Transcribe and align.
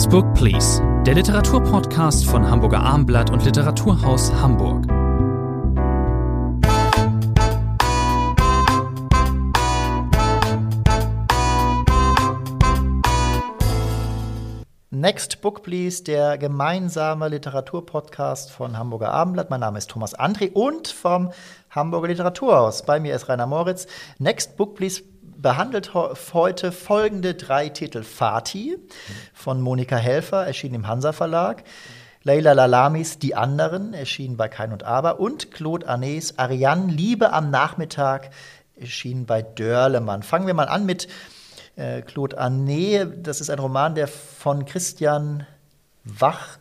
Next 0.00 0.12
Book 0.12 0.32
Please, 0.32 0.82
der 1.04 1.12
Literaturpodcast 1.12 2.24
von 2.24 2.50
Hamburger 2.50 2.80
Armblatt 2.80 3.28
und 3.28 3.44
Literaturhaus 3.44 4.32
Hamburg. 4.32 4.86
Next 14.88 15.42
Book 15.42 15.62
Please, 15.62 16.02
der 16.02 16.38
gemeinsame 16.38 17.28
Literaturpodcast 17.28 18.50
von 18.50 18.78
Hamburger 18.78 19.12
Abendblatt. 19.12 19.50
Mein 19.50 19.60
Name 19.60 19.76
ist 19.76 19.90
Thomas 19.90 20.18
André 20.18 20.50
und 20.54 20.88
vom 20.88 21.30
Hamburger 21.68 22.08
Literaturhaus. 22.08 22.86
Bei 22.86 23.00
mir 23.00 23.14
ist 23.14 23.28
Rainer 23.28 23.46
Moritz. 23.46 23.86
Next 24.18 24.56
Book 24.56 24.76
Please 24.76 25.02
behandelt 25.40 25.94
heute 25.94 26.72
folgende 26.72 27.34
drei 27.34 27.68
Titel. 27.68 28.02
Fatih 28.02 28.76
von 29.32 29.60
Monika 29.60 29.96
Helfer, 29.96 30.46
erschienen 30.46 30.76
im 30.76 30.86
Hansa 30.86 31.12
Verlag. 31.12 31.64
Leila 32.22 32.52
Lalamis 32.52 33.18
Die 33.18 33.34
anderen, 33.34 33.94
erschienen 33.94 34.36
bei 34.36 34.48
Kein 34.48 34.72
und 34.72 34.82
Aber. 34.82 35.20
Und 35.20 35.50
Claude 35.50 35.88
Arnés 35.88 36.34
Ariane, 36.36 36.92
Liebe 36.92 37.32
am 37.32 37.50
Nachmittag, 37.50 38.30
erschienen 38.76 39.24
bei 39.24 39.40
Dörlemann. 39.40 40.22
Fangen 40.22 40.46
wir 40.46 40.54
mal 40.54 40.68
an 40.68 40.84
mit 40.84 41.08
äh, 41.76 42.02
Claude 42.02 42.38
Arnés. 42.38 43.06
Das 43.22 43.40
ist 43.40 43.48
ein 43.48 43.58
Roman, 43.58 43.94
der 43.94 44.08
von 44.08 44.66
Christian 44.66 45.46
Wach 46.04 46.59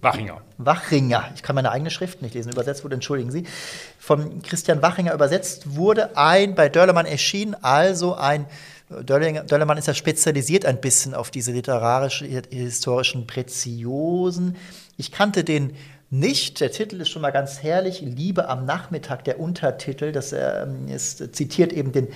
Wachinger. 0.00 0.40
Wachinger, 0.58 1.30
ich 1.34 1.42
kann 1.42 1.54
meine 1.54 1.70
eigene 1.70 1.90
Schrift 1.90 2.22
nicht 2.22 2.34
lesen, 2.34 2.52
übersetzt 2.52 2.84
wurde, 2.84 2.94
entschuldigen 2.94 3.30
Sie, 3.30 3.44
von 3.98 4.42
Christian 4.42 4.82
Wachinger 4.82 5.14
übersetzt 5.14 5.76
wurde, 5.76 6.16
ein 6.16 6.54
bei 6.54 6.68
Dörlemann 6.68 7.06
erschien, 7.06 7.54
also 7.62 8.14
ein 8.14 8.46
Dörlemann 9.02 9.78
ist 9.78 9.88
ja 9.88 9.94
spezialisiert 9.94 10.66
ein 10.66 10.80
bisschen 10.80 11.14
auf 11.14 11.30
diese 11.30 11.52
literarischen, 11.52 12.28
historischen 12.50 13.26
Preziosen. 13.26 14.56
Ich 14.96 15.10
kannte 15.10 15.42
den 15.42 15.74
nicht. 16.10 16.60
Der 16.60 16.70
Titel 16.70 17.00
ist 17.00 17.08
schon 17.08 17.22
mal 17.22 17.30
ganz 17.30 17.62
herrlich. 17.62 18.02
Liebe 18.02 18.48
am 18.48 18.66
Nachmittag, 18.66 19.24
der 19.24 19.40
Untertitel. 19.40 20.12
Das 20.12 20.32
ähm, 20.32 20.86
ist, 20.88 21.34
zitiert 21.34 21.72
eben 21.72 21.92
den 21.92 22.08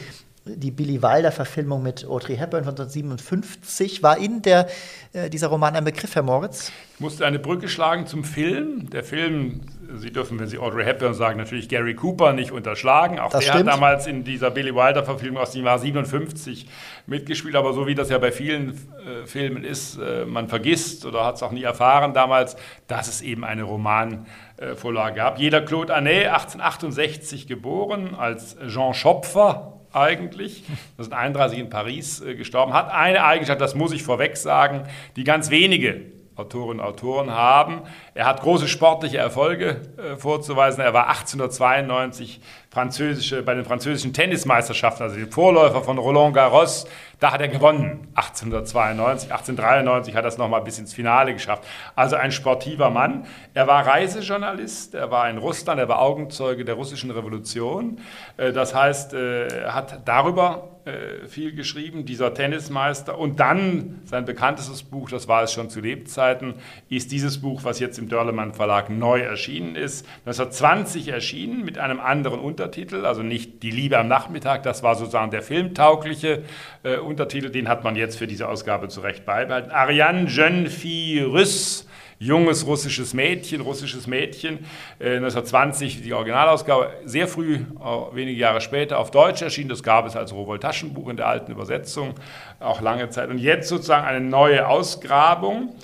die 0.57 0.71
Billy 0.71 1.03
Wilder-Verfilmung 1.03 1.83
mit 1.83 2.07
Audrey 2.07 2.37
Hepburn 2.37 2.65
von 2.65 2.73
1957. 2.73 4.03
War 4.03 4.19
Ihnen 4.19 4.43
der, 4.43 4.69
äh, 5.13 5.31
dieser 5.31 5.49
Roman 5.49 5.77
ein 5.77 5.85
Begriff, 5.85 6.15
Herr 6.15 6.23
Moritz? 6.23 6.73
Ich 6.95 7.01
musste 7.01 7.27
eine 7.27 7.39
Brücke 7.39 7.69
schlagen 7.69 8.07
zum 8.07 8.25
Film. 8.25 8.91
Der 8.91 9.05
Film, 9.05 9.61
Sie 9.97 10.13
dürfen, 10.13 10.39
wenn 10.41 10.49
Sie 10.49 10.59
Audrey 10.59 10.85
Hepburn 10.85 11.15
sagen, 11.15 11.39
natürlich 11.39 11.69
Gary 11.69 11.95
Cooper 11.95 12.33
nicht 12.33 12.51
unterschlagen. 12.51 13.19
Auch 13.19 13.31
das 13.31 13.45
der 13.45 13.53
stimmt. 13.53 13.69
hat 13.69 13.75
damals 13.75 14.07
in 14.07 14.25
dieser 14.25 14.51
Billy 14.51 14.75
Wilder-Verfilmung 14.75 15.41
aus 15.41 15.53
dem 15.53 15.65
Jahr 15.65 15.79
57 15.79 16.67
mitgespielt. 17.07 17.55
Aber 17.55 17.73
so 17.73 17.87
wie 17.87 17.95
das 17.95 18.11
ja 18.11 18.19
bei 18.19 18.33
vielen 18.33 18.71
äh, 18.71 19.27
Filmen 19.27 19.65
ist, 19.65 19.99
äh, 19.99 20.25
man 20.25 20.49
vergisst 20.49 21.07
oder 21.07 21.25
hat 21.25 21.37
es 21.37 21.43
auch 21.43 21.53
nie 21.53 21.62
erfahren 21.62 22.15
damals, 22.15 22.57
dass 22.87 23.09
es 23.09 23.23
eben 23.23 23.45
eine 23.45 23.62
Romanvorlage 23.62 25.17
gab. 25.17 25.39
Jeder 25.39 25.61
Claude 25.61 25.95
Anet, 25.95 26.27
1868 26.27 27.47
geboren, 27.47 28.15
als 28.17 28.57
Jean 28.67 28.95
Schopfer 28.95 29.78
eigentlich. 29.92 30.64
Das 30.97 31.06
ist 31.06 31.12
31 31.12 31.58
in 31.58 31.70
Paris 31.70 32.20
äh, 32.20 32.34
gestorben. 32.34 32.72
Hat 32.72 32.91
eine 32.91 33.25
Eigenschaft, 33.25 33.61
das 33.61 33.75
muss 33.75 33.92
ich 33.92 34.03
vorweg 34.03 34.36
sagen, 34.36 34.84
die 35.17 35.25
ganz 35.25 35.50
wenige 35.50 36.18
Autorinnen 36.39 36.81
und 36.81 36.86
Autoren 36.86 37.31
haben. 37.31 37.83
Er 38.14 38.27
hat 38.27 38.41
große 38.42 38.69
sportliche 38.69 39.19
Erfolge 39.19 39.81
äh, 39.97 40.17
vorzuweisen. 40.17 40.83
Er 40.83 40.94
war 40.94 41.08
1892 41.08 42.41
französische, 42.70 43.42
bei 43.42 43.55
den 43.55 43.64
französischen 43.64 44.12
Tennismeisterschaften, 44.12 45.03
also 45.03 45.16
die 45.16 45.27
Vorläufer 45.27 45.83
von 45.83 45.98
Roland 45.98 46.34
Garros, 46.34 46.86
da 47.19 47.33
hat 47.33 47.41
er 47.41 47.48
gewonnen. 47.48 48.09
1892, 48.14 49.33
1893 49.33 50.14
hat 50.14 50.25
er 50.25 50.28
es 50.28 50.39
nochmal 50.39 50.61
bis 50.61 50.78
ins 50.78 50.94
Finale 50.94 51.33
geschafft. 51.33 51.64
Also 51.97 52.16
ein 52.16 52.31
sportiver 52.31 52.91
Mann. 52.91 53.27
Er 53.55 53.66
war 53.66 53.86
Reisejournalist, 53.86 54.94
er 54.94 55.11
war 55.11 55.28
in 55.28 55.38
Russland, 55.38 55.81
er 55.81 55.88
war 55.88 56.00
Augenzeuge 56.00 56.65
der 56.65 56.77
russischen 56.77 57.10
Revolution. 57.10 58.00
Äh, 58.37 58.53
das 58.53 58.75
heißt, 58.75 59.15
äh, 59.15 59.48
er 59.48 59.75
hat 59.75 60.03
darüber 60.04 60.78
viel 61.26 61.54
geschrieben, 61.54 62.04
dieser 62.04 62.34
Tennismeister. 62.34 63.19
Und 63.19 63.41
dann 63.41 64.00
sein 64.04 64.25
bekanntestes 64.25 64.82
Buch, 64.82 65.10
das 65.10 65.28
war 65.28 65.43
es 65.43 65.53
schon 65.53 65.71
zu 65.71 65.81
Lebzeiten, 65.81 66.54
ist 66.88 67.12
dieses 67.12 67.38
Buch, 67.38 67.65
was 67.65 67.81
jetzt 67.81 67.99
im 67.99 68.09
Dörlemann 68.09 68.54
Verlag 68.54 68.91
neu 68.91 69.21
erschienen 69.21 69.77
ist. 69.77 70.06
1920 70.27 71.09
erschienen 71.09 71.65
mit 71.65 71.78
einem 71.78 72.00
anderen 72.00 72.41
Untertitel, 72.41 73.04
also 73.04 73.22
nicht 73.22 73.62
Die 73.62 73.71
Liebe 73.71 73.98
am 73.98 74.09
Nachmittag, 74.09 74.62
das 74.62 74.82
war 74.82 74.94
sozusagen 74.94 75.31
der 75.31 75.43
filmtaugliche 75.43 76.43
äh, 76.82 76.97
Untertitel, 76.98 77.50
den 77.50 77.69
hat 77.69 77.84
man 77.84 77.97
jetzt 77.97 78.19
für 78.19 78.27
diese 78.27 78.48
Ausgabe 78.48 78.88
zurecht 78.88 79.25
beibehalten. 79.25 79.71
Ariane 79.71 80.27
Jeune 80.28 80.71
Fille 80.71 81.27
Russe, 81.27 81.84
junges 82.19 82.67
russisches 82.67 83.15
Mädchen, 83.15 83.61
russisches 83.61 84.06
Mädchen, 84.06 84.61
äh, 84.99 85.17
1920 85.17 86.03
die 86.03 86.12
Originalausgabe, 86.12 86.91
sehr 87.05 87.29
früh, 87.29 87.56
äh, 87.56 88.15
wenige 88.15 88.39
Jahre 88.39 88.61
später 88.61 88.99
auf 88.99 89.11
Deutsch 89.11 89.43
erschienen, 89.43 89.69
das 89.69 89.83
gab 89.83 90.06
es 90.06 90.17
als 90.17 90.33
Rowold-Taschenbuch 90.33 91.09
in 91.09 91.17
der 91.17 91.28
alten 91.28 91.53
Übersetzung, 91.53 92.15
auch 92.61 92.81
lange 92.81 93.09
Zeit. 93.11 93.31
Und 93.31 93.39
jetzt 93.39 93.69
sozusagen 93.69 94.07
eine 94.07 94.25
neue 94.25 94.67
Ausgrabung. 94.67 95.75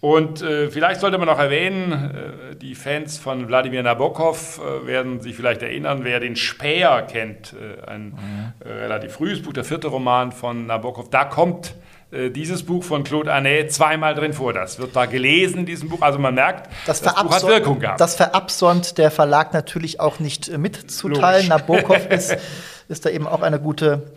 Und 0.00 0.42
äh, 0.42 0.70
vielleicht 0.70 1.00
sollte 1.00 1.18
man 1.18 1.26
noch 1.26 1.40
erwähnen, 1.40 2.52
äh, 2.52 2.54
die 2.54 2.76
Fans 2.76 3.18
von 3.18 3.48
Wladimir 3.48 3.82
Nabokov 3.82 4.60
äh, 4.60 4.86
werden 4.86 5.20
sich 5.20 5.34
vielleicht 5.34 5.60
erinnern, 5.62 6.04
wer 6.04 6.20
den 6.20 6.36
Späher 6.36 7.02
kennt, 7.02 7.54
äh, 7.54 7.84
ein 7.84 8.10
mhm. 8.10 8.52
Äh, 8.64 8.72
relativ 8.74 9.14
frühes 9.14 9.42
Buch, 9.42 9.52
der 9.52 9.64
vierte 9.64 9.88
Roman 9.88 10.30
von 10.30 10.66
Nabokov, 10.66 11.10
da 11.10 11.24
kommt 11.24 11.70
äh, 11.70 11.72
dieses 12.10 12.62
Buch 12.62 12.84
von 12.84 13.04
Claude 13.04 13.32
Arnay 13.32 13.68
zweimal 13.68 14.14
drin 14.14 14.32
vor. 14.32 14.54
Das 14.54 14.78
wird 14.78 14.96
da 14.96 15.04
gelesen 15.06 15.60
in 15.60 15.66
diesem 15.66 15.90
Buch. 15.90 16.00
Also 16.00 16.18
man 16.18 16.34
merkt, 16.34 16.70
das, 16.86 17.02
das 17.02 17.14
Buch 17.14 17.30
hat 17.32 17.46
Wirkung 17.46 17.80
gehabt. 17.80 18.00
Das 18.00 18.16
verabsäumt 18.16 18.96
der 18.96 19.10
Verlag 19.10 19.52
natürlich 19.52 20.00
auch 20.00 20.18
nicht 20.18 20.56
mitzuteilen. 20.56 21.48
Logisch. 21.48 21.48
Nabokov 21.48 22.06
ist, 22.10 22.36
ist 22.88 23.04
da 23.04 23.10
eben 23.10 23.26
auch 23.26 23.42
eine 23.42 23.60
gute 23.60 24.10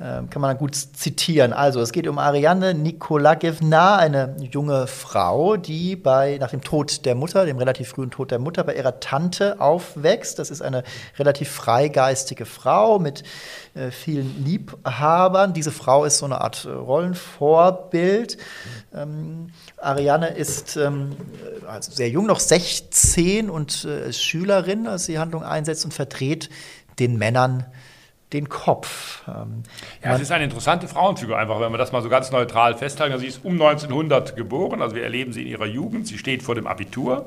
kann 0.00 0.40
man 0.40 0.56
gut 0.56 0.74
zitieren. 0.74 1.52
Also, 1.52 1.80
es 1.82 1.92
geht 1.92 2.08
um 2.08 2.18
Ariane 2.18 2.72
Nikolagevna, 2.72 3.96
eine 3.96 4.34
junge 4.50 4.86
Frau, 4.86 5.58
die 5.58 5.94
bei, 5.94 6.38
nach 6.38 6.50
dem 6.50 6.62
Tod 6.62 7.04
der 7.04 7.14
Mutter, 7.14 7.44
dem 7.44 7.58
relativ 7.58 7.90
frühen 7.90 8.10
Tod 8.10 8.30
der 8.30 8.38
Mutter, 8.38 8.64
bei 8.64 8.74
ihrer 8.76 9.00
Tante 9.00 9.60
aufwächst. 9.60 10.38
Das 10.38 10.50
ist 10.50 10.62
eine 10.62 10.84
relativ 11.18 11.50
freigeistige 11.50 12.46
Frau 12.46 12.98
mit 12.98 13.24
äh, 13.74 13.90
vielen 13.90 14.42
Liebhabern. 14.42 15.52
Diese 15.52 15.70
Frau 15.70 16.06
ist 16.06 16.18
so 16.18 16.24
eine 16.24 16.40
Art 16.40 16.64
äh, 16.64 16.70
Rollenvorbild. 16.70 18.38
Ähm, 18.94 19.50
Ariane 19.76 20.28
ist 20.28 20.76
ähm, 20.76 21.16
also 21.68 21.92
sehr 21.92 22.08
jung, 22.08 22.26
noch 22.26 22.40
16 22.40 23.50
und 23.50 23.84
äh, 23.84 24.12
Schülerin, 24.12 24.86
als 24.86 25.04
sie 25.04 25.18
Handlung 25.18 25.44
einsetzt 25.44 25.84
und 25.84 25.92
verdreht 25.92 26.48
den 26.98 27.18
Männern 27.18 27.66
den 28.32 28.48
Kopf. 28.48 29.22
Ähm, 29.28 29.64
ja, 30.04 30.14
es 30.14 30.20
ist 30.20 30.30
eine 30.30 30.44
interessante 30.44 30.88
Frauenfigur, 30.88 31.36
einfach, 31.38 31.60
wenn 31.60 31.72
wir 31.72 31.78
das 31.78 31.92
mal 31.92 32.02
so 32.02 32.08
ganz 32.08 32.30
neutral 32.30 32.76
festhalten. 32.76 33.12
Also 33.12 33.22
sie 33.22 33.28
ist 33.28 33.44
um 33.44 33.54
1900 33.54 34.36
geboren, 34.36 34.82
also 34.82 34.94
wir 34.94 35.02
erleben 35.02 35.32
sie 35.32 35.42
in 35.42 35.48
ihrer 35.48 35.66
Jugend. 35.66 36.06
Sie 36.06 36.18
steht 36.18 36.42
vor 36.42 36.54
dem 36.54 36.66
Abitur 36.66 37.26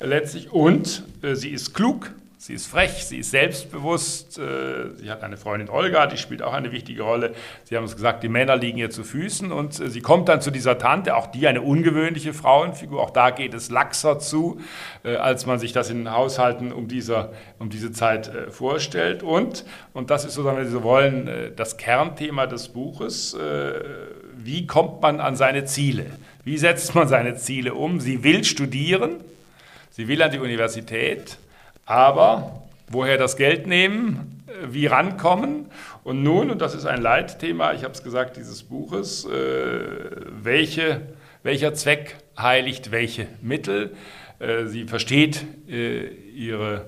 letztlich 0.00 0.52
und 0.52 1.04
äh, 1.22 1.34
sie 1.34 1.50
ist 1.50 1.74
klug, 1.74 2.12
Sie 2.46 2.52
ist 2.52 2.66
frech, 2.66 3.06
sie 3.06 3.20
ist 3.20 3.30
selbstbewusst. 3.30 4.38
Äh, 4.38 4.90
sie 4.96 5.10
hat 5.10 5.22
eine 5.22 5.38
Freundin 5.38 5.70
Olga, 5.70 6.06
die 6.06 6.18
spielt 6.18 6.42
auch 6.42 6.52
eine 6.52 6.72
wichtige 6.72 7.02
Rolle. 7.02 7.32
Sie 7.64 7.74
haben 7.74 7.84
es 7.84 7.94
gesagt, 7.94 8.22
die 8.22 8.28
Männer 8.28 8.54
liegen 8.54 8.76
ihr 8.76 8.90
zu 8.90 9.02
Füßen 9.02 9.50
und 9.50 9.80
äh, 9.80 9.88
sie 9.88 10.02
kommt 10.02 10.28
dann 10.28 10.42
zu 10.42 10.50
dieser 10.50 10.76
Tante, 10.76 11.16
auch 11.16 11.28
die 11.28 11.48
eine 11.48 11.62
ungewöhnliche 11.62 12.34
Frauenfigur. 12.34 13.00
Auch 13.00 13.08
da 13.08 13.30
geht 13.30 13.54
es 13.54 13.70
laxer 13.70 14.18
zu, 14.18 14.60
äh, 15.04 15.16
als 15.16 15.46
man 15.46 15.58
sich 15.58 15.72
das 15.72 15.88
in 15.88 16.10
Haushalten 16.10 16.70
um, 16.70 16.86
dieser, 16.86 17.32
um 17.58 17.70
diese 17.70 17.92
Zeit 17.92 18.30
vorstellt. 18.50 19.22
Und, 19.22 19.64
und 19.94 20.10
das 20.10 20.26
ist 20.26 20.34
sozusagen, 20.34 20.58
wenn 20.58 20.66
Sie 20.66 20.72
so 20.72 20.82
wollen, 20.82 21.54
das 21.56 21.78
Kernthema 21.78 22.46
des 22.46 22.68
Buches. 22.68 23.34
Wie 24.36 24.66
kommt 24.66 25.00
man 25.00 25.20
an 25.20 25.34
seine 25.34 25.64
Ziele? 25.64 26.04
Wie 26.44 26.58
setzt 26.58 26.94
man 26.94 27.08
seine 27.08 27.36
Ziele 27.36 27.72
um? 27.72 28.00
Sie 28.00 28.22
will 28.22 28.44
studieren, 28.44 29.20
sie 29.90 30.08
will 30.08 30.20
an 30.22 30.30
die 30.30 30.40
Universität 30.40 31.38
aber 31.86 32.62
woher 32.88 33.18
das 33.18 33.36
Geld 33.36 33.66
nehmen, 33.66 34.44
äh, 34.46 34.72
wie 34.72 34.86
rankommen 34.86 35.66
und 36.02 36.22
nun, 36.22 36.50
und 36.50 36.60
das 36.60 36.74
ist 36.74 36.86
ein 36.86 37.02
Leitthema, 37.02 37.72
ich 37.72 37.84
habe 37.84 37.94
es 37.94 38.02
gesagt, 38.02 38.36
dieses 38.36 38.62
Buches, 38.62 39.24
äh, 39.24 39.30
welche, 40.42 41.02
welcher 41.42 41.74
Zweck 41.74 42.16
heiligt 42.38 42.90
welche 42.90 43.26
Mittel. 43.42 43.94
Äh, 44.38 44.66
sie 44.66 44.84
versteht 44.84 45.44
ihre 45.66 46.86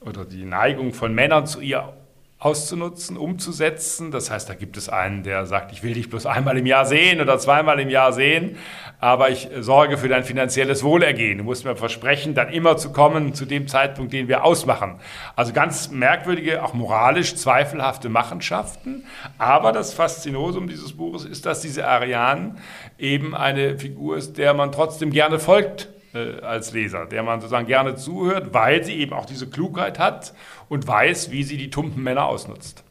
oder 0.00 0.24
die 0.24 0.44
Neigung 0.44 0.92
von 0.92 1.14
Männern 1.14 1.46
zu 1.46 1.60
ihr 1.60 1.92
auszunutzen, 2.38 3.16
umzusetzen. 3.16 4.10
Das 4.10 4.30
heißt, 4.30 4.48
da 4.48 4.54
gibt 4.54 4.76
es 4.76 4.88
einen, 4.88 5.24
der 5.24 5.46
sagt, 5.46 5.72
ich 5.72 5.82
will 5.82 5.94
dich 5.94 6.08
bloß 6.08 6.26
einmal 6.26 6.56
im 6.56 6.66
Jahr 6.66 6.86
sehen 6.86 7.20
oder 7.20 7.38
zweimal 7.38 7.80
im 7.80 7.90
Jahr 7.90 8.12
sehen, 8.12 8.56
aber 9.00 9.30
ich 9.30 9.48
sorge 9.60 9.96
für 9.96 10.08
dein 10.08 10.24
finanzielles 10.24 10.82
Wohlergehen. 10.82 11.38
Du 11.38 11.44
musst 11.44 11.64
mir 11.64 11.76
versprechen, 11.76 12.34
dann 12.34 12.48
immer 12.48 12.76
zu 12.76 12.92
kommen 12.92 13.32
zu 13.32 13.44
dem 13.44 13.68
Zeitpunkt, 13.68 14.12
den 14.12 14.26
wir 14.26 14.44
ausmachen. 14.44 14.98
Also 15.36 15.52
ganz 15.52 15.90
merkwürdige, 15.90 16.64
auch 16.64 16.74
moralisch 16.74 17.36
zweifelhafte 17.36 18.08
Machenschaften. 18.08 19.04
Aber 19.38 19.72
das 19.72 19.94
Faszinosum 19.94 20.68
dieses 20.68 20.96
Buches 20.96 21.24
ist, 21.24 21.46
dass 21.46 21.60
diese 21.60 21.86
Ariane 21.86 22.56
eben 22.98 23.36
eine 23.36 23.78
Figur 23.78 24.16
ist, 24.16 24.36
der 24.36 24.52
man 24.54 24.72
trotzdem 24.72 25.12
gerne 25.12 25.38
folgt 25.38 25.88
äh, 26.12 26.40
als 26.40 26.72
Leser, 26.72 27.06
der 27.06 27.22
man 27.22 27.40
sozusagen 27.40 27.68
gerne 27.68 27.94
zuhört, 27.94 28.52
weil 28.52 28.82
sie 28.82 28.94
eben 28.94 29.12
auch 29.12 29.26
diese 29.26 29.48
Klugheit 29.48 30.00
hat 30.00 30.34
und 30.68 30.88
weiß, 30.88 31.30
wie 31.30 31.44
sie 31.44 31.56
die 31.56 31.70
tumpen 31.70 32.02
Männer 32.02 32.26
ausnutzt. 32.26 32.82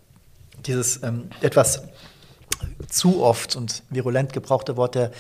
Dieses 0.65 1.03
ähm, 1.03 1.29
etwas 1.41 1.83
zu 2.89 3.21
oft 3.21 3.55
und 3.55 3.83
virulent 3.89 4.33
gebrauchte 4.33 4.77
Wort 4.77 4.95
der 4.95 5.11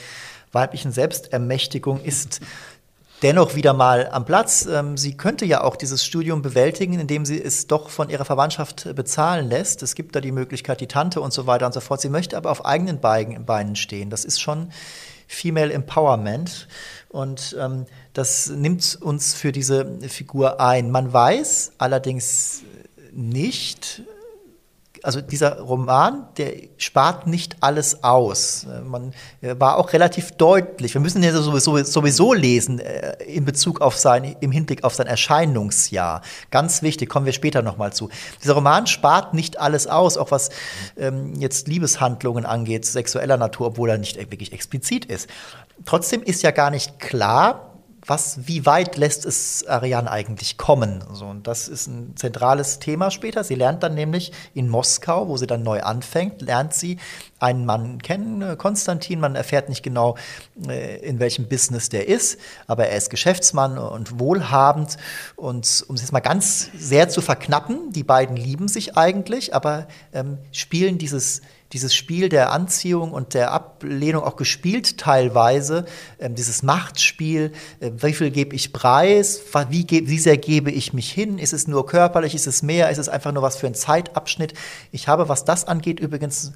weiblichen 0.57 0.91
Selbstermächtigung 0.91 2.01
ist 2.01 2.41
dennoch 3.21 3.55
wieder 3.55 3.73
mal 3.73 4.09
am 4.11 4.25
Platz. 4.25 4.65
Ähm, 4.65 4.97
sie 4.97 5.15
könnte 5.15 5.45
ja 5.45 5.63
auch 5.63 5.75
dieses 5.75 6.03
Studium 6.03 6.41
bewältigen, 6.41 6.99
indem 6.99 7.25
sie 7.25 7.41
es 7.41 7.67
doch 7.67 7.89
von 7.89 8.09
ihrer 8.09 8.25
Verwandtschaft 8.25 8.93
bezahlen 8.95 9.47
lässt. 9.49 9.83
Es 9.83 9.95
gibt 9.95 10.15
da 10.15 10.21
die 10.21 10.31
Möglichkeit, 10.31 10.81
die 10.81 10.87
Tante 10.87 11.21
und 11.21 11.31
so 11.31 11.47
weiter 11.47 11.67
und 11.67 11.73
so 11.73 11.79
fort. 11.79 12.01
Sie 12.01 12.09
möchte 12.09 12.35
aber 12.37 12.51
auf 12.51 12.65
eigenen 12.65 12.99
Beinen 12.99 13.75
stehen. 13.75 14.09
Das 14.09 14.25
ist 14.25 14.41
schon 14.41 14.71
Female 15.27 15.71
Empowerment. 15.71 16.67
Und 17.09 17.55
ähm, 17.59 17.85
das 18.13 18.49
nimmt 18.49 18.97
uns 18.99 19.35
für 19.35 19.51
diese 19.51 19.99
Figur 20.09 20.59
ein. 20.59 20.89
Man 20.89 21.11
weiß 21.13 21.73
allerdings 21.77 22.63
nicht, 23.11 24.01
also 25.07 25.21
dieser 25.21 25.61
Roman, 25.61 26.27
der 26.35 26.51
spart 26.75 27.27
nicht 27.27 27.55
alles 27.61 28.03
aus. 28.03 28.67
Man 28.83 29.13
war 29.41 29.77
auch 29.77 29.93
relativ 29.93 30.33
deutlich. 30.33 30.93
Wir 30.93 30.99
müssen 30.99 31.23
ja 31.23 31.31
sowieso, 31.31 31.81
sowieso 31.81 32.33
lesen 32.33 32.81
äh, 32.81 33.23
in 33.23 33.45
Bezug 33.45 33.79
auf 33.79 33.95
sein, 33.95 34.35
im 34.41 34.51
Hinblick 34.51 34.83
auf 34.83 34.95
sein 34.95 35.07
Erscheinungsjahr. 35.07 36.23
Ganz 36.51 36.81
wichtig, 36.81 37.07
kommen 37.07 37.25
wir 37.25 37.31
später 37.31 37.61
nochmal 37.61 37.93
zu. 37.93 38.09
Dieser 38.43 38.55
Roman 38.55 38.85
spart 38.85 39.33
nicht 39.33 39.57
alles 39.61 39.87
aus, 39.87 40.17
auch 40.17 40.31
was 40.31 40.49
ähm, 40.97 41.35
jetzt 41.35 41.69
Liebeshandlungen 41.69 42.45
angeht, 42.45 42.85
sexueller 42.85 43.37
Natur, 43.37 43.67
obwohl 43.67 43.89
er 43.91 43.97
nicht 43.97 44.17
wirklich 44.17 44.51
explizit 44.51 45.05
ist. 45.05 45.29
Trotzdem 45.85 46.21
ist 46.21 46.43
ja 46.43 46.51
gar 46.51 46.69
nicht 46.69 46.99
klar, 46.99 47.66
was, 48.07 48.47
wie 48.47 48.65
weit 48.65 48.95
lässt 48.95 49.25
es 49.25 49.67
Ariane 49.67 50.09
eigentlich 50.09 50.57
kommen? 50.57 51.03
So, 51.11 51.25
und 51.25 51.45
das 51.45 51.67
ist 51.67 51.87
ein 51.87 52.15
zentrales 52.15 52.79
Thema 52.79 53.11
später. 53.11 53.43
Sie 53.43 53.55
lernt 53.55 53.83
dann 53.83 53.95
nämlich 53.95 54.31
in 54.53 54.69
Moskau, 54.69 55.27
wo 55.27 55.35
sie 55.37 55.45
dann 55.45 55.63
neu 55.63 55.81
anfängt, 55.81 56.41
lernt 56.41 56.73
sie 56.73 56.97
einen 57.39 57.65
Mann 57.65 58.01
kennen, 58.01 58.41
äh, 58.41 58.55
Konstantin. 58.55 59.19
Man 59.19 59.35
erfährt 59.35 59.69
nicht 59.69 59.83
genau, 59.83 60.15
äh, 60.67 60.97
in 60.99 61.19
welchem 61.19 61.47
Business 61.47 61.89
der 61.89 62.07
ist, 62.07 62.39
aber 62.65 62.87
er 62.87 62.97
ist 62.97 63.09
Geschäftsmann 63.09 63.77
und 63.77 64.19
wohlhabend. 64.19 64.97
Und 65.35 65.85
um 65.87 65.95
es 65.95 66.01
jetzt 66.01 66.13
mal 66.13 66.21
ganz 66.21 66.69
sehr 66.75 67.09
zu 67.09 67.21
verknappen, 67.21 67.91
die 67.91 68.03
beiden 68.03 68.37
lieben 68.37 68.67
sich 68.67 68.97
eigentlich, 68.97 69.53
aber 69.53 69.87
ähm, 70.13 70.37
spielen 70.51 70.97
dieses 70.97 71.41
dieses 71.73 71.93
Spiel 71.93 72.29
der 72.29 72.51
Anziehung 72.51 73.11
und 73.11 73.33
der 73.33 73.51
Ablehnung 73.51 74.23
auch 74.23 74.35
gespielt 74.35 74.97
teilweise, 74.97 75.85
ähm, 76.19 76.35
dieses 76.35 76.63
Machtspiel, 76.63 77.51
äh, 77.79 77.91
wie 77.97 78.13
viel 78.13 78.31
gebe 78.31 78.55
ich 78.55 78.73
preis, 78.73 79.41
wie, 79.69 79.85
wie 79.89 80.19
sehr 80.19 80.37
gebe 80.37 80.71
ich 80.71 80.93
mich 80.93 81.11
hin, 81.11 81.37
ist 81.39 81.53
es 81.53 81.67
nur 81.67 81.85
körperlich, 81.85 82.35
ist 82.35 82.47
es 82.47 82.63
mehr, 82.63 82.89
ist 82.89 82.97
es 82.97 83.09
einfach 83.09 83.31
nur 83.31 83.43
was 83.43 83.57
für 83.57 83.67
ein 83.67 83.75
Zeitabschnitt. 83.75 84.53
Ich 84.91 85.07
habe, 85.07 85.29
was 85.29 85.45
das 85.45 85.65
angeht, 85.65 85.99
übrigens 85.99 86.53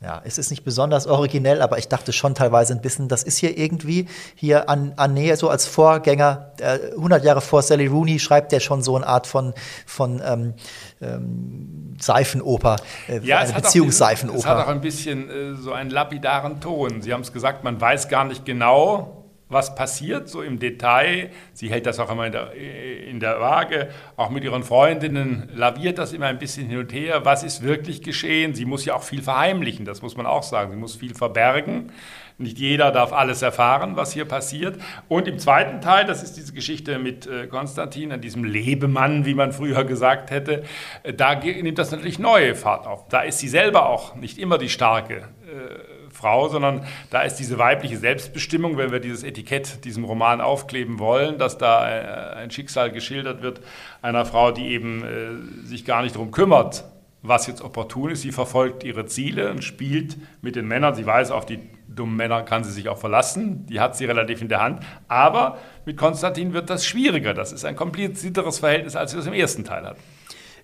ja, 0.00 0.20
es 0.24 0.36
ist 0.36 0.50
nicht 0.50 0.64
besonders 0.64 1.06
originell, 1.06 1.62
aber 1.62 1.78
ich 1.78 1.88
dachte 1.88 2.12
schon 2.12 2.34
teilweise 2.34 2.74
ein 2.74 2.82
bisschen, 2.82 3.08
das 3.08 3.22
ist 3.22 3.38
hier 3.38 3.56
irgendwie 3.56 4.06
hier 4.34 4.68
an, 4.68 4.92
an 4.96 5.14
Nähe, 5.14 5.36
so 5.36 5.48
als 5.48 5.66
Vorgänger, 5.66 6.52
äh, 6.60 6.90
100 6.90 7.24
Jahre 7.24 7.40
vor 7.40 7.62
Sally 7.62 7.86
Rooney 7.86 8.18
schreibt 8.18 8.52
der 8.52 8.60
schon 8.60 8.82
so 8.82 8.96
eine 8.96 9.06
Art 9.06 9.26
von, 9.26 9.54
von 9.86 10.20
ähm, 10.24 10.54
ähm, 11.00 11.96
Seifenoper, 11.98 12.76
äh, 13.08 13.20
ja, 13.20 13.38
eine 13.38 13.54
Beziehungsseifenoper. 13.54 14.38
Es 14.38 14.46
hat 14.46 14.66
auch 14.66 14.70
ein 14.70 14.82
bisschen 14.82 15.30
äh, 15.30 15.54
so 15.54 15.72
einen 15.72 15.90
lapidaren 15.90 16.60
Ton. 16.60 17.00
Sie 17.00 17.12
haben 17.12 17.22
es 17.22 17.32
gesagt, 17.32 17.64
man 17.64 17.80
weiß 17.80 18.08
gar 18.08 18.24
nicht 18.24 18.44
genau, 18.44 19.23
was 19.54 19.74
passiert, 19.74 20.28
so 20.28 20.42
im 20.42 20.58
Detail. 20.58 21.30
Sie 21.54 21.70
hält 21.70 21.86
das 21.86 21.98
auch 21.98 22.10
immer 22.10 22.26
in 22.26 22.32
der, 22.32 22.52
in 22.52 23.20
der 23.20 23.40
Waage. 23.40 23.88
Auch 24.16 24.28
mit 24.28 24.44
ihren 24.44 24.62
Freundinnen 24.62 25.48
laviert 25.54 25.96
das 25.96 26.12
immer 26.12 26.26
ein 26.26 26.38
bisschen 26.38 26.68
hin 26.68 26.78
und 26.78 26.92
her. 26.92 27.24
Was 27.24 27.42
ist 27.42 27.62
wirklich 27.62 28.02
geschehen? 28.02 28.54
Sie 28.54 28.66
muss 28.66 28.84
ja 28.84 28.94
auch 28.94 29.02
viel 29.02 29.22
verheimlichen, 29.22 29.86
das 29.86 30.02
muss 30.02 30.16
man 30.16 30.26
auch 30.26 30.42
sagen. 30.42 30.72
Sie 30.72 30.76
muss 30.76 30.96
viel 30.96 31.14
verbergen. 31.14 31.90
Nicht 32.36 32.58
jeder 32.58 32.90
darf 32.90 33.12
alles 33.12 33.42
erfahren, 33.42 33.94
was 33.94 34.12
hier 34.12 34.24
passiert. 34.24 34.80
Und 35.08 35.28
im 35.28 35.38
zweiten 35.38 35.80
Teil, 35.80 36.04
das 36.04 36.24
ist 36.24 36.36
diese 36.36 36.52
Geschichte 36.52 36.98
mit 36.98 37.28
äh, 37.28 37.46
Konstantin, 37.46 38.10
an 38.10 38.20
diesem 38.20 38.42
Lebemann, 38.42 39.24
wie 39.24 39.34
man 39.34 39.52
früher 39.52 39.84
gesagt 39.84 40.32
hätte, 40.32 40.64
äh, 41.04 41.14
da 41.14 41.36
nimmt 41.36 41.78
das 41.78 41.92
natürlich 41.92 42.18
neue 42.18 42.56
Fahrt 42.56 42.88
auf. 42.88 43.06
Da 43.08 43.20
ist 43.20 43.38
sie 43.38 43.48
selber 43.48 43.88
auch 43.88 44.16
nicht 44.16 44.38
immer 44.38 44.58
die 44.58 44.68
starke 44.68 45.28
äh, 45.46 45.93
Frau, 46.24 46.48
sondern 46.48 46.86
da 47.10 47.20
ist 47.20 47.36
diese 47.36 47.58
weibliche 47.58 47.98
Selbstbestimmung, 47.98 48.78
wenn 48.78 48.90
wir 48.90 48.98
dieses 48.98 49.22
Etikett 49.24 49.84
diesem 49.84 50.04
Roman 50.04 50.40
aufkleben 50.40 50.98
wollen, 50.98 51.36
dass 51.36 51.58
da 51.58 51.86
äh, 51.86 52.36
ein 52.36 52.50
Schicksal 52.50 52.90
geschildert 52.90 53.42
wird 53.42 53.60
einer 54.00 54.24
Frau, 54.24 54.50
die 54.50 54.68
eben 54.68 55.04
äh, 55.04 55.66
sich 55.66 55.84
gar 55.84 56.00
nicht 56.00 56.14
darum 56.14 56.30
kümmert, 56.30 56.84
was 57.20 57.46
jetzt 57.46 57.60
opportun 57.60 58.12
ist. 58.12 58.22
Sie 58.22 58.32
verfolgt 58.32 58.84
ihre 58.84 59.04
Ziele 59.04 59.50
und 59.50 59.62
spielt 59.62 60.16
mit 60.40 60.56
den 60.56 60.66
Männern. 60.66 60.94
Sie 60.94 61.04
weiß, 61.04 61.30
auf 61.30 61.44
die 61.44 61.58
dummen 61.88 62.16
Männer 62.16 62.42
kann 62.42 62.64
sie 62.64 62.72
sich 62.72 62.88
auch 62.88 62.98
verlassen. 62.98 63.66
Die 63.66 63.80
hat 63.80 63.94
sie 63.94 64.06
relativ 64.06 64.40
in 64.40 64.48
der 64.48 64.62
Hand. 64.62 64.82
Aber 65.08 65.58
mit 65.84 65.98
Konstantin 65.98 66.54
wird 66.54 66.70
das 66.70 66.86
schwieriger. 66.86 67.34
Das 67.34 67.52
ist 67.52 67.66
ein 67.66 67.76
komplizierteres 67.76 68.60
Verhältnis, 68.60 68.96
als 68.96 69.12
wir 69.12 69.20
es 69.20 69.26
im 69.26 69.34
ersten 69.34 69.64
Teil 69.64 69.84
hatten. 69.84 70.00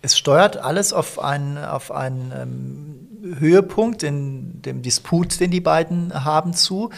Es 0.03 0.17
steuert 0.17 0.57
alles 0.57 0.93
auf 0.93 1.19
einen, 1.19 1.59
auf 1.59 1.93
einen 1.93 2.33
ähm, 2.35 3.39
Höhepunkt 3.39 4.03
in 4.03 4.63
dem 4.63 4.83
Disput, 4.83 5.41
den 5.41 5.51
die 5.51 5.61
beiden 5.61 6.25
haben, 6.25 6.55
zu 6.55 6.91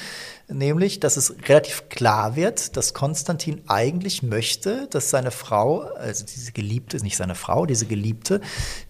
nämlich, 0.52 1.00
dass 1.00 1.16
es 1.16 1.34
relativ 1.49 1.88
klar 1.88 2.37
wird, 2.37 2.76
dass 2.76 2.94
Konstantin 2.94 3.62
eigentlich 3.66 4.22
möchte, 4.22 4.87
dass 4.90 5.10
seine 5.10 5.31
Frau, 5.31 5.81
also 5.81 6.25
diese 6.25 6.52
Geliebte, 6.52 6.96
nicht 6.99 7.16
seine 7.16 7.34
Frau, 7.34 7.66
diese 7.66 7.87
Geliebte, 7.87 8.40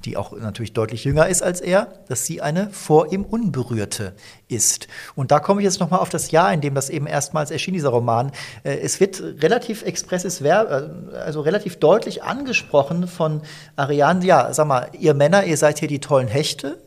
die 0.04 0.16
auch 0.16 0.32
natürlich 0.32 0.72
deutlich 0.72 1.04
jünger 1.04 1.28
ist 1.28 1.42
als 1.42 1.60
er, 1.60 1.92
dass 2.08 2.26
sie 2.26 2.40
eine 2.40 2.70
vor 2.70 3.12
ihm 3.12 3.24
Unberührte 3.24 4.14
ist. 4.48 4.88
Und 5.14 5.30
da 5.30 5.40
komme 5.40 5.60
ich 5.60 5.64
jetzt 5.64 5.80
nochmal 5.80 6.00
auf 6.00 6.10
das 6.10 6.30
Jahr, 6.30 6.52
in 6.52 6.60
dem 6.60 6.74
das 6.74 6.90
eben 6.90 7.06
erstmals 7.06 7.50
erschien, 7.50 7.74
dieser 7.74 7.88
Roman. 7.88 8.32
Äh, 8.64 8.78
es 8.78 9.00
wird 9.00 9.20
relativ 9.20 9.82
expresses 9.82 10.42
Verb, 10.42 10.70
äh, 10.70 11.16
also 11.16 11.40
relativ 11.40 11.76
deutlich 11.76 12.22
angesprochen 12.22 13.08
von 13.08 13.42
Ariane, 13.76 14.24
ja, 14.24 14.52
sag 14.52 14.66
mal, 14.66 14.90
ihr 14.98 15.14
Männer, 15.14 15.44
ihr 15.44 15.56
seid 15.56 15.78
hier 15.78 15.88
die 15.88 16.00
tollen 16.00 16.28
Hechte, 16.28 16.78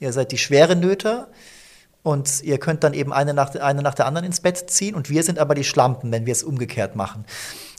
ihr 0.00 0.12
seid 0.12 0.32
die 0.32 0.38
schweren 0.38 0.80
Nöter, 0.80 1.28
und 2.02 2.42
ihr 2.42 2.58
könnt 2.58 2.84
dann 2.84 2.94
eben 2.94 3.12
eine 3.12 3.34
nach, 3.34 3.54
eine 3.54 3.82
nach 3.82 3.94
der 3.94 4.06
anderen 4.06 4.26
ins 4.26 4.40
Bett 4.40 4.70
ziehen 4.70 4.94
und 4.94 5.10
wir 5.10 5.22
sind 5.22 5.38
aber 5.38 5.54
die 5.54 5.64
Schlampen, 5.64 6.10
wenn 6.12 6.26
wir 6.26 6.32
es 6.32 6.42
umgekehrt 6.42 6.96
machen. 6.96 7.24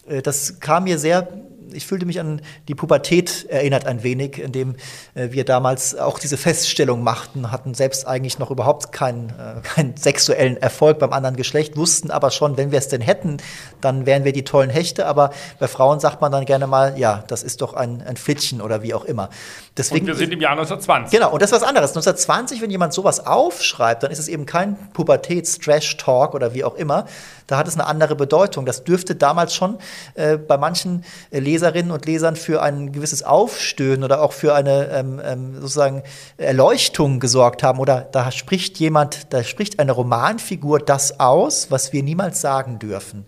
Äh, 0.08 0.22
das 0.22 0.60
kam 0.60 0.86
mir 0.86 0.98
sehr 0.98 1.28
ich 1.74 1.86
fühlte 1.86 2.06
mich 2.06 2.20
an 2.20 2.42
die 2.68 2.76
Pubertät 2.76 3.46
erinnert 3.50 3.86
ein 3.86 4.04
wenig, 4.04 4.40
in 4.40 4.52
dem 4.52 4.76
äh, 5.16 5.30
wir 5.32 5.46
damals 5.46 5.96
auch 5.96 6.20
diese 6.20 6.38
Feststellung 6.38 7.04
machten, 7.04 7.52
hatten 7.52 7.74
selbst 7.74 8.08
eigentlich 8.08 8.40
noch 8.40 8.52
überhaupt 8.52 8.92
keinen, 8.92 9.30
äh, 9.30 9.62
keinen 9.64 9.98
sexuellen 9.98 10.58
Erfolg 10.58 11.00
beim 11.00 11.14
anderen 11.14 11.36
Geschlecht, 11.36 11.78
wussten 11.78 12.12
aber 12.12 12.32
schon, 12.32 12.58
wenn 12.58 12.72
wir 12.72 12.80
es 12.80 12.88
denn 12.88 13.02
hätten, 13.02 13.38
dann 13.82 14.06
wären 14.06 14.24
wir 14.24 14.34
die 14.34 14.44
tollen 14.44 14.70
Hechte. 14.70 15.06
Aber 15.06 15.32
bei 15.60 15.68
Frauen 15.68 16.00
sagt 16.00 16.22
man 16.22 16.32
dann 16.32 16.46
gerne 16.46 16.68
mal, 16.68 16.98
ja, 16.98 17.24
das 17.28 17.44
ist 17.44 17.62
doch 17.62 17.74
ein, 17.74 18.02
ein 18.02 18.18
Flittchen 18.18 18.62
oder 18.62 18.84
wie 18.84 18.94
auch 18.94 19.06
immer. 19.06 19.30
Deswegen, 19.78 20.02
und 20.02 20.08
wir 20.08 20.16
sind 20.16 20.32
im 20.32 20.40
Jahr 20.40 20.52
1920. 20.52 21.18
Genau, 21.18 21.32
und 21.32 21.42
das 21.42 21.52
ist 21.52 21.62
was 21.62 21.68
anderes. 21.68 21.92
1920, 21.92 22.62
wenn 22.62 22.70
jemand 22.70 22.94
sowas 22.94 23.26
aufschreibt, 23.26 24.04
dann 24.04 24.12
ist 24.12 24.20
es 24.20 24.28
eben 24.28 24.46
kein 24.46 24.78
Pubertäts-Trash-Talk 24.94 26.36
oder 26.36 26.54
wie 26.54 26.64
auch 26.64 26.76
immer. 26.76 27.06
Da 27.48 27.58
hat 27.58 27.68
es 27.68 27.74
eine 27.76 27.86
andere 27.86 28.16
Bedeutung. 28.16 28.66
Das 28.66 28.84
dürfte 28.84 29.16
damals 29.16 29.54
schon 29.54 29.78
äh, 30.16 30.38
bei 30.38 30.58
manchen 30.58 31.04
äh, 31.32 31.40
Leserinnen 31.40 31.92
und 31.92 32.06
Lesern 32.06 32.36
für 32.36 32.62
ein 32.62 32.92
gewisses 32.92 33.24
Aufstöhnen 33.24 34.04
oder 34.04 34.22
auch 34.22 34.34
für 34.34 34.56
eine 34.56 34.90
ähm, 34.90 35.22
ähm, 35.24 35.56
sozusagen 35.56 36.04
Erleuchtung 36.38 37.20
gesorgt 37.20 37.64
haben. 37.64 37.80
Oder 37.80 38.02
da 38.12 38.32
spricht 38.32 38.80
jemand, 38.80 39.34
da 39.34 39.44
spricht 39.44 39.80
eine 39.80 39.92
Romanfigur 39.92 40.80
das 40.80 41.20
aus, 41.20 41.72
was 41.72 41.94
wir 41.94 42.04
niemals 42.04 42.42
sagen 42.42 42.80
dürfen 42.80 43.26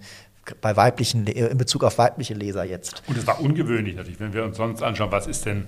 bei 0.62 0.75
weiblichen, 0.75 1.25
in 1.25 1.57
Bezug 1.57 1.84
auf 1.84 1.98
weibliche 1.98 2.34
Leser 2.34 2.63
jetzt. 2.63 3.01
Und 3.07 3.17
es 3.17 3.25
war 3.25 3.41
ungewöhnlich 3.41 3.95
natürlich, 3.95 4.19
wenn 4.19 4.34
wir 4.34 4.43
uns 4.43 4.57
sonst 4.57 4.84
anschauen, 4.84 5.12
was 5.12 5.27
ist 5.27 5.45
denn 5.45 5.65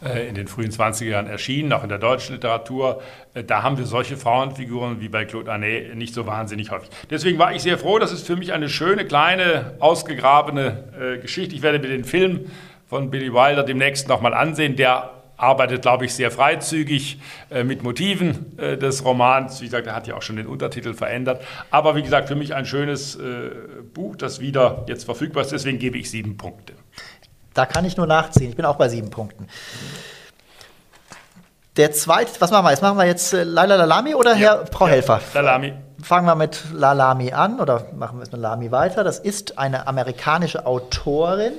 in 0.00 0.34
den 0.34 0.46
frühen 0.46 0.70
20er 0.70 1.04
Jahren 1.04 1.26
erschienen, 1.26 1.72
auch 1.72 1.82
in 1.82 1.88
der 1.88 1.98
deutschen 1.98 2.34
Literatur. 2.34 3.02
Äh, 3.34 3.44
da 3.44 3.62
haben 3.62 3.78
wir 3.78 3.86
solche 3.86 4.16
Frauenfiguren 4.16 5.00
wie 5.00 5.08
bei 5.08 5.24
Claude 5.24 5.52
Anet 5.52 5.94
nicht 5.96 6.14
so 6.14 6.26
wahnsinnig 6.26 6.70
häufig. 6.70 6.90
Deswegen 7.10 7.38
war 7.38 7.52
ich 7.54 7.62
sehr 7.62 7.78
froh, 7.78 7.98
das 7.98 8.12
ist 8.12 8.26
für 8.26 8.36
mich 8.36 8.52
eine 8.52 8.68
schöne, 8.68 9.04
kleine, 9.04 9.74
ausgegrabene 9.80 11.16
äh, 11.16 11.18
Geschichte. 11.18 11.54
Ich 11.54 11.62
werde 11.62 11.78
mir 11.78 11.88
den 11.88 12.04
Film 12.04 12.50
von 12.86 13.10
Billy 13.10 13.32
Wilder 13.32 13.64
demnächst 13.64 14.08
nochmal 14.08 14.34
ansehen, 14.34 14.76
der 14.76 15.10
arbeitet, 15.38 15.82
glaube 15.82 16.04
ich, 16.04 16.14
sehr 16.14 16.30
freizügig 16.30 17.18
äh, 17.50 17.64
mit 17.64 17.82
Motiven 17.82 18.58
äh, 18.58 18.76
des 18.76 19.04
Romans. 19.04 19.60
Wie 19.60 19.66
gesagt, 19.66 19.86
er 19.86 19.94
hat 19.94 20.06
ja 20.06 20.16
auch 20.16 20.22
schon 20.22 20.36
den 20.36 20.46
Untertitel 20.46 20.94
verändert. 20.94 21.42
Aber 21.70 21.96
wie 21.96 22.02
gesagt, 22.02 22.28
für 22.28 22.34
mich 22.34 22.54
ein 22.54 22.66
schönes 22.66 23.14
äh, 23.16 23.50
Buch, 23.94 24.16
das 24.16 24.40
wieder 24.40 24.84
jetzt 24.88 25.04
verfügbar 25.04 25.42
ist. 25.42 25.52
Deswegen 25.52 25.78
gebe 25.78 25.96
ich 25.96 26.10
sieben 26.10 26.36
Punkte. 26.36 26.74
Da 27.58 27.66
kann 27.66 27.84
ich 27.84 27.96
nur 27.96 28.06
nachziehen. 28.06 28.50
Ich 28.50 28.56
bin 28.56 28.64
auch 28.64 28.76
bei 28.76 28.88
sieben 28.88 29.10
Punkten. 29.10 29.48
Der 31.76 31.90
zweite, 31.90 32.30
was 32.40 32.52
machen 32.52 32.64
wir 32.64 32.70
jetzt? 32.70 32.82
Machen 32.82 32.98
wir 32.98 33.04
jetzt 33.04 33.32
äh, 33.32 33.42
Laila 33.42 33.74
Lalami 33.74 34.14
oder 34.14 34.32
Herr 34.36 34.64
Frau 34.68 34.86
ja, 34.86 34.92
Helfer? 34.92 35.20
Lalami. 35.34 35.72
Fangen 36.00 36.26
wir 36.26 36.36
mit 36.36 36.66
Lalami 36.72 37.32
an 37.32 37.58
oder 37.58 37.86
machen 37.96 38.18
wir 38.18 38.22
es 38.22 38.30
mit 38.30 38.40
Lalami 38.40 38.70
weiter. 38.70 39.02
Das 39.02 39.18
ist 39.18 39.58
eine 39.58 39.88
amerikanische 39.88 40.66
Autorin. 40.66 41.52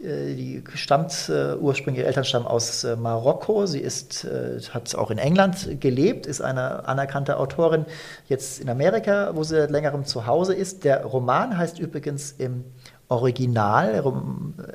Äh, 0.00 0.34
die 0.36 0.62
stammt 0.74 1.28
äh, 1.28 1.54
ursprünglich, 1.56 2.04
ihr 2.04 2.06
Eltern 2.06 2.46
aus 2.46 2.84
äh, 2.84 2.94
Marokko. 2.94 3.66
Sie 3.66 3.80
ist, 3.80 4.24
äh, 4.24 4.60
hat 4.70 4.94
auch 4.94 5.10
in 5.10 5.18
England 5.18 5.80
gelebt, 5.80 6.26
ist 6.26 6.42
eine 6.42 6.86
anerkannte 6.86 7.38
Autorin, 7.38 7.86
jetzt 8.28 8.60
in 8.60 8.70
Amerika, 8.70 9.32
wo 9.34 9.42
sie 9.42 9.56
seit 9.56 9.72
längerem 9.72 10.04
zu 10.04 10.26
Hause 10.26 10.54
ist. 10.54 10.84
Der 10.84 11.04
Roman 11.04 11.58
heißt 11.58 11.80
übrigens 11.80 12.30
im 12.30 12.64
Original, 13.08 14.04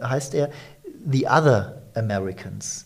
heißt 0.02 0.34
er 0.36 0.50
The 1.06 1.28
Other 1.28 1.84
Americans. 1.96 2.86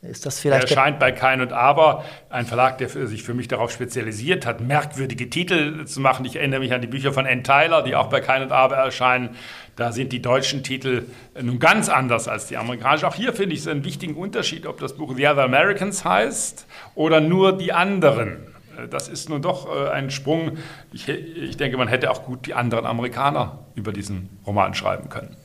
Ist 0.00 0.26
das 0.26 0.38
vielleicht 0.38 0.70
er 0.70 0.76
erscheint 0.76 1.00
bei 1.00 1.10
Kein 1.10 1.40
und 1.40 1.52
Aber, 1.52 2.04
ein 2.30 2.46
Verlag, 2.46 2.78
der 2.78 2.88
sich 2.88 3.24
für 3.24 3.34
mich 3.34 3.48
darauf 3.48 3.72
spezialisiert 3.72 4.46
hat, 4.46 4.60
merkwürdige 4.60 5.28
Titel 5.28 5.86
zu 5.86 6.00
machen. 6.00 6.24
Ich 6.24 6.36
erinnere 6.36 6.60
mich 6.60 6.72
an 6.72 6.80
die 6.80 6.86
Bücher 6.86 7.12
von 7.12 7.26
Ann 7.26 7.42
Tyler, 7.42 7.82
die 7.82 7.96
auch 7.96 8.08
bei 8.08 8.20
Kein 8.20 8.42
und 8.42 8.52
Aber 8.52 8.76
erscheinen. 8.76 9.30
Da 9.74 9.90
sind 9.90 10.12
die 10.12 10.22
deutschen 10.22 10.62
Titel 10.62 11.06
nun 11.40 11.58
ganz 11.58 11.88
anders 11.88 12.28
als 12.28 12.46
die 12.46 12.56
amerikanischen. 12.56 13.06
Auch 13.06 13.16
hier 13.16 13.32
finde 13.32 13.54
ich 13.54 13.62
es 13.62 13.68
einen 13.68 13.84
wichtigen 13.84 14.14
Unterschied, 14.14 14.66
ob 14.66 14.78
das 14.78 14.94
Buch 14.94 15.14
The 15.16 15.26
Other 15.26 15.42
Americans 15.42 16.04
heißt 16.04 16.66
oder 16.94 17.20
nur 17.20 17.58
die 17.58 17.72
anderen. 17.72 18.47
Das 18.86 19.08
ist 19.08 19.28
nun 19.28 19.42
doch 19.42 19.68
äh, 19.74 19.88
ein 19.90 20.10
Sprung. 20.10 20.58
Ich, 20.92 21.08
ich 21.08 21.56
denke, 21.56 21.76
man 21.76 21.88
hätte 21.88 22.10
auch 22.10 22.24
gut 22.24 22.46
die 22.46 22.54
anderen 22.54 22.86
Amerikaner 22.86 23.58
über 23.74 23.92
diesen 23.92 24.28
Roman 24.46 24.74
schreiben 24.74 25.08
können. 25.08 25.36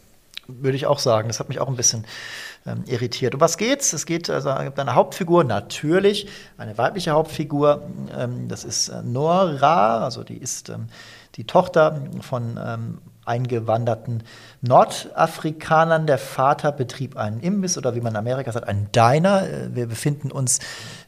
Würde 0.48 0.76
ich 0.76 0.86
auch 0.86 1.00
sagen. 1.00 1.30
Das 1.30 1.40
hat 1.40 1.50
mich 1.50 1.60
auch 1.60 1.68
ein 1.68 1.76
bisschen 1.76 2.06
ähm, 2.66 2.84
irritiert. 2.86 3.34
Um 3.34 3.42
was 3.42 3.58
geht's? 3.58 3.94
Es 3.94 4.06
geht 4.06 4.30
also 4.30 4.50
eine 4.50 4.96
Hauptfigur, 4.96 5.44
natürlich, 5.44 6.28
eine 6.58 6.78
weibliche 6.78 7.12
Hauptfigur. 7.12 7.82
Ähm, 8.18 8.48
das 8.48 8.64
ist 8.64 8.90
äh, 8.90 9.02
Nora, 9.04 10.04
also 10.04 10.24
die 10.24 10.38
ist 10.38 10.70
ähm, 10.70 10.88
die 11.36 11.46
Tochter 11.46 12.02
von 12.22 12.60
ähm, 12.64 13.00
eingewanderten 13.26 14.24
Nordafrikanern. 14.62 16.08
Der 16.08 16.18
Vater 16.18 16.72
betrieb 16.72 17.18
einen 17.18 17.40
Imbiss 17.40 17.78
oder 17.78 17.96
wie 17.96 18.02
man 18.02 18.14
in 18.14 18.18
Amerika 18.18 18.52
sagt, 18.52 18.68
einen 18.68 18.92
Diner. 18.92 19.48
Äh, 19.48 19.76
wir 19.76 19.88
befinden 19.88 20.32
uns 20.32 20.60
äh, 20.60 20.62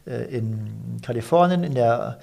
in 0.05 0.99
Kalifornien 1.01 1.63
in 1.63 1.73
der 1.73 2.19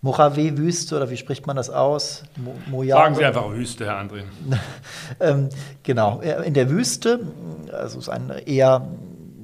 Mojave-Wüste 0.00 0.96
oder 0.96 1.10
wie 1.10 1.16
spricht 1.16 1.46
man 1.46 1.56
das 1.56 1.70
aus? 1.70 2.22
Mo 2.36 2.54
Mojave. 2.70 3.02
Sagen 3.02 3.14
Sie 3.16 3.24
einfach 3.24 3.50
Wüste, 3.50 3.86
Herr 3.86 4.00
André. 4.00 4.22
ähm, 5.20 5.48
genau, 5.82 6.20
in 6.20 6.54
der 6.54 6.70
Wüste, 6.70 7.20
also 7.72 7.98
es 7.98 8.04
ist 8.04 8.08
ein 8.08 8.30
eher 8.46 8.88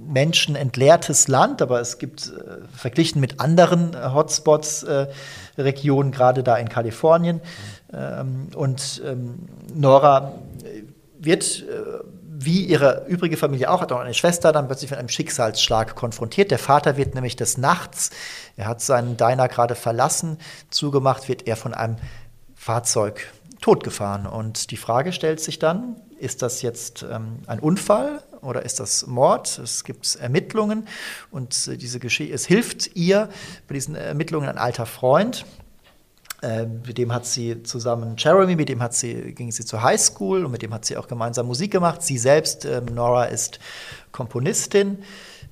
menschenentleertes 0.07 1.29
Land, 1.29 1.61
aber 1.63 1.81
es 1.81 1.99
gibt 1.99 2.29
äh, 2.29 2.67
verglichen 2.77 3.21
mit 3.21 3.41
anderen 3.41 3.95
äh, 3.95 4.11
Hotspots 4.13 4.85
äh, 4.85 5.09
Regionen, 5.59 6.13
gerade 6.13 6.43
da 6.43 6.57
in 6.57 6.69
Kalifornien. 6.69 7.41
Ähm, 7.93 8.49
und 8.55 9.03
ähm, 9.05 9.47
Nora 9.75 10.35
wird 11.19 11.63
äh, 11.63 12.05
wie 12.37 12.65
ihre 12.65 13.07
übrige 13.07 13.37
Familie 13.37 13.71
auch, 13.71 13.81
hat 13.81 13.93
auch 13.93 14.01
eine 14.01 14.15
Schwester, 14.15 14.53
dann 14.53 14.67
plötzlich 14.67 14.91
mit 14.91 14.99
einem 14.99 15.09
Schicksalsschlag 15.09 15.95
konfrontiert. 15.95 16.51
Der 16.51 16.59
Vater 16.59 16.97
wird 16.97 17.15
nämlich 17.15 17.37
des 17.37 17.59
Nachts, 17.59 18.11
er 18.57 18.67
hat 18.67 18.81
seinen 18.81 19.17
Diner 19.17 19.49
gerade 19.49 19.75
verlassen, 19.75 20.39
zugemacht, 20.71 21.29
wird 21.29 21.47
er 21.47 21.57
von 21.57 21.75
einem 21.75 21.97
Fahrzeug 22.57 23.33
totgefahren. 23.61 24.27
Und 24.27 24.71
die 24.73 24.77
Frage 24.77 25.13
stellt 25.13 25.41
sich 25.41 25.59
dann, 25.59 25.97
ist 26.19 26.43
das 26.43 26.63
jetzt 26.63 27.05
ähm, 27.09 27.39
ein 27.47 27.61
Unfall 27.61 28.23
oder 28.41 28.63
ist 28.65 28.81
das 28.81 29.07
Mord? 29.07 29.59
Es 29.59 29.85
gibt 29.85 30.17
Ermittlungen 30.17 30.89
und 31.31 31.69
äh, 31.69 31.77
diese 31.77 32.01
Geschichte, 32.01 32.35
es 32.35 32.47
hilft 32.47 32.97
ihr 32.97 33.29
bei 33.69 33.75
diesen 33.75 33.95
Ermittlungen 33.95 34.49
ein 34.49 34.59
alter 34.59 34.87
Freund, 34.87 35.45
ähm, 36.43 36.83
mit 36.87 36.99
dem 36.99 37.13
hat 37.13 37.27
sie 37.27 37.63
zusammen 37.63 38.17
Jeremy, 38.19 38.57
mit 38.57 38.69
dem 38.69 38.83
hat 38.83 38.95
sie, 38.95 39.35
ging 39.35 39.51
sie 39.51 39.65
zur 39.65 39.83
Highschool 39.83 40.45
und 40.45 40.51
mit 40.51 40.63
dem 40.63 40.75
hat 40.75 40.85
sie 40.85 40.97
auch 40.97 41.09
gemeinsam 41.09 41.47
Musik 41.47 41.71
gemacht. 41.71 42.03
Sie 42.03 42.19
selbst, 42.19 42.65
ähm, 42.65 42.87
Nora, 42.95 43.25
ist 43.25 43.59
Komponistin, 44.13 44.99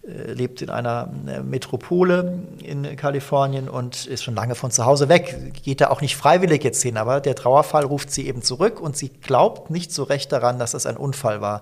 äh, 0.07 0.33
lebt 0.33 0.61
in 0.63 0.69
einer 0.69 1.11
äh, 1.27 1.41
Metropole 1.43 2.43
in 2.61 2.97
Kalifornien 2.97 3.69
und 3.69 4.07
ist 4.07 4.25
schon 4.25 4.35
lange 4.35 4.55
von 4.55 4.71
zu 4.71 4.85
Hause 4.85 5.09
weg. 5.09 5.53
Geht 5.63 5.81
da 5.81 5.91
auch 5.91 6.01
nicht 6.01 6.17
freiwillig 6.17 6.65
jetzt 6.65 6.83
hin, 6.83 6.97
aber 6.97 7.21
der 7.21 7.37
Trauerfall 7.37 7.85
ruft 7.85 8.11
sie 8.11 8.27
eben 8.27 8.43
zurück 8.43 8.81
und 8.81 8.97
sie 8.97 9.09
glaubt 9.09 9.71
nicht 9.71 9.93
so 9.93 10.03
recht 10.03 10.33
daran, 10.33 10.59
dass 10.59 10.73
das 10.73 10.87
ein 10.87 10.97
Unfall 10.97 11.41
war. 11.41 11.61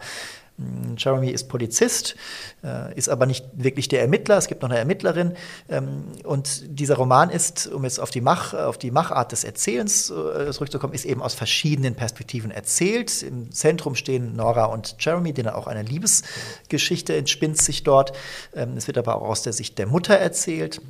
Jeremy 0.97 1.31
ist 1.31 1.49
Polizist, 1.49 2.17
äh, 2.62 2.95
ist 2.95 3.09
aber 3.09 3.26
nicht 3.26 3.47
wirklich 3.52 3.88
der 3.88 4.02
Ermittler. 4.02 4.37
Es 4.37 4.47
gibt 4.47 4.62
noch 4.62 4.71
eine 4.71 4.79
Ermittlerin. 4.79 5.35
Ähm, 5.69 6.05
und 6.25 6.62
dieser 6.67 6.97
Roman 6.97 7.31
ist, 7.31 7.67
um 7.69 7.85
jetzt 7.85 8.00
auf 8.00 8.11
die, 8.11 8.21
Mach, 8.21 8.55
auf 8.55 8.79
die 8.79 8.90
Machart 8.90 9.33
des 9.33 9.45
Erzählens 9.45 10.11
äh, 10.11 10.50
zurückzukommen, 10.50 10.93
ist 10.93 11.05
eben 11.05 11.23
aus 11.23 11.35
verschiedenen 11.35 11.95
Perspektiven 11.95 12.50
erzählt. 12.50 13.23
Im 13.23 13.52
Zentrum 13.52 13.95
stehen 13.95 14.37
Nora 14.37 14.67
und 14.67 14.97
Jeremy, 14.99 15.33
denen 15.33 15.50
auch 15.50 15.67
eine 15.67 15.83
Liebesgeschichte 15.83 17.17
entspinnt 17.17 17.59
sich 17.59 17.83
dort. 17.83 18.12
Ähm, 18.55 18.76
es 18.76 18.87
wird 18.87 18.99
aber 18.99 19.17
auch 19.17 19.29
aus 19.29 19.43
der 19.43 19.52
Sicht 19.52 19.79
der 19.79 19.87
Mutter 19.87 20.14
erzählt 20.14 20.81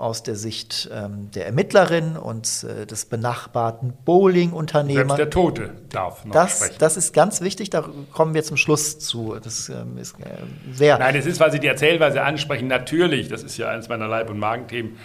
aus 0.00 0.22
der 0.22 0.34
Sicht 0.34 0.90
ähm, 0.92 1.30
der 1.34 1.46
Ermittlerin 1.46 2.16
und 2.16 2.64
äh, 2.64 2.86
des 2.86 3.04
benachbarten 3.04 3.92
Bowling-Unternehmers. 4.04 5.16
Selbst 5.16 5.18
der 5.18 5.30
Tote 5.30 5.74
darf 5.90 6.24
noch 6.24 6.32
das, 6.32 6.56
sprechen. 6.56 6.76
Das 6.78 6.96
ist 6.96 7.12
ganz 7.12 7.40
wichtig, 7.40 7.70
da 7.70 7.84
kommen 8.12 8.34
wir 8.34 8.42
zum 8.42 8.56
Schluss 8.56 8.98
zu. 8.98 9.36
Das 9.42 9.68
ähm, 9.68 9.98
ist 9.98 10.18
äh, 10.20 10.24
sehr. 10.72 10.98
Nein, 10.98 11.16
es 11.16 11.26
ist, 11.26 11.38
weil 11.40 11.52
Sie 11.52 11.60
die 11.60 11.68
Erzählweise 11.68 12.22
ansprechen, 12.22 12.68
natürlich, 12.68 13.28
das 13.28 13.42
ist 13.42 13.56
ja 13.56 13.68
eines 13.68 13.88
meiner 13.88 14.08
Leib- 14.08 14.30
und 14.30 14.38
Magenthemen, 14.38 14.96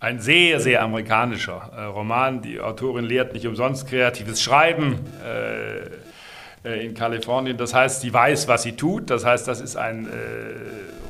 ein 0.00 0.20
sehr, 0.20 0.60
sehr 0.60 0.82
amerikanischer 0.82 1.70
äh, 1.76 1.82
Roman. 1.84 2.42
Die 2.42 2.60
Autorin 2.60 3.04
lehrt 3.04 3.32
nicht 3.32 3.46
umsonst 3.46 3.88
kreatives 3.88 4.42
Schreiben. 4.42 5.00
Äh, 5.24 5.90
äh, 6.64 6.86
in 6.86 6.94
Kalifornien. 6.94 7.58
Das 7.58 7.74
heißt, 7.74 8.00
sie 8.00 8.12
weiß, 8.12 8.48
was 8.48 8.62
sie 8.62 8.72
tut. 8.72 9.10
Das 9.10 9.24
heißt, 9.24 9.46
das 9.46 9.60
ist 9.60 9.76
ein 9.76 10.06
äh, 10.06 10.10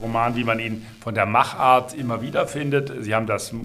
Roman, 0.04 0.36
wie 0.36 0.44
man 0.44 0.60
ihn 0.60 0.86
von 1.00 1.14
der 1.14 1.24
Machart 1.24 1.94
immer 1.94 2.20
wieder 2.20 2.46
findet. 2.46 2.92
Sie 3.02 3.14
haben 3.14 3.26
das 3.26 3.52
äh, 3.52 3.56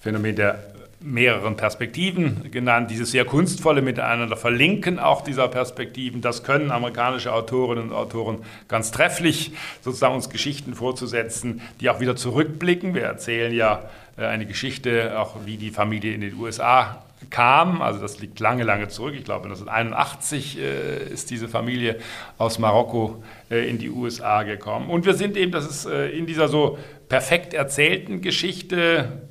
Phänomen 0.00 0.36
der 0.36 0.71
mehreren 1.04 1.56
Perspektiven 1.56 2.50
genannt, 2.50 2.90
dieses 2.90 3.10
sehr 3.10 3.24
kunstvolle 3.24 3.82
Miteinander 3.82 4.36
verlinken 4.36 4.98
auch 4.98 5.22
dieser 5.22 5.48
Perspektiven. 5.48 6.20
Das 6.20 6.44
können 6.44 6.70
amerikanische 6.70 7.32
Autorinnen 7.32 7.90
und 7.90 7.92
Autoren 7.94 8.38
ganz 8.68 8.90
trefflich, 8.90 9.52
sozusagen 9.80 10.14
uns 10.14 10.30
Geschichten 10.30 10.74
vorzusetzen, 10.74 11.60
die 11.80 11.90
auch 11.90 12.00
wieder 12.00 12.16
zurückblicken. 12.16 12.94
Wir 12.94 13.02
erzählen 13.02 13.52
ja 13.52 13.82
äh, 14.16 14.26
eine 14.26 14.46
Geschichte, 14.46 15.18
auch 15.18 15.36
wie 15.44 15.56
die 15.56 15.70
Familie 15.70 16.14
in 16.14 16.20
den 16.20 16.34
USA 16.34 17.02
kam, 17.30 17.82
also 17.82 18.00
das 18.00 18.20
liegt 18.20 18.40
lange, 18.40 18.64
lange 18.64 18.88
zurück, 18.88 19.14
ich 19.16 19.24
glaube 19.24 19.44
1981 19.44 20.58
äh, 20.58 21.12
ist 21.12 21.30
diese 21.30 21.48
Familie 21.48 21.98
aus 22.38 22.58
Marokko 22.58 23.22
äh, 23.50 23.68
in 23.68 23.78
die 23.78 23.90
USA 23.90 24.42
gekommen. 24.42 24.90
Und 24.90 25.06
wir 25.06 25.14
sind 25.14 25.36
eben, 25.36 25.52
das 25.52 25.68
ist 25.68 25.86
äh, 25.86 26.08
in 26.08 26.26
dieser 26.26 26.48
so 26.48 26.78
perfekt 27.08 27.54
erzählten 27.54 28.20
Geschichte, 28.20 29.22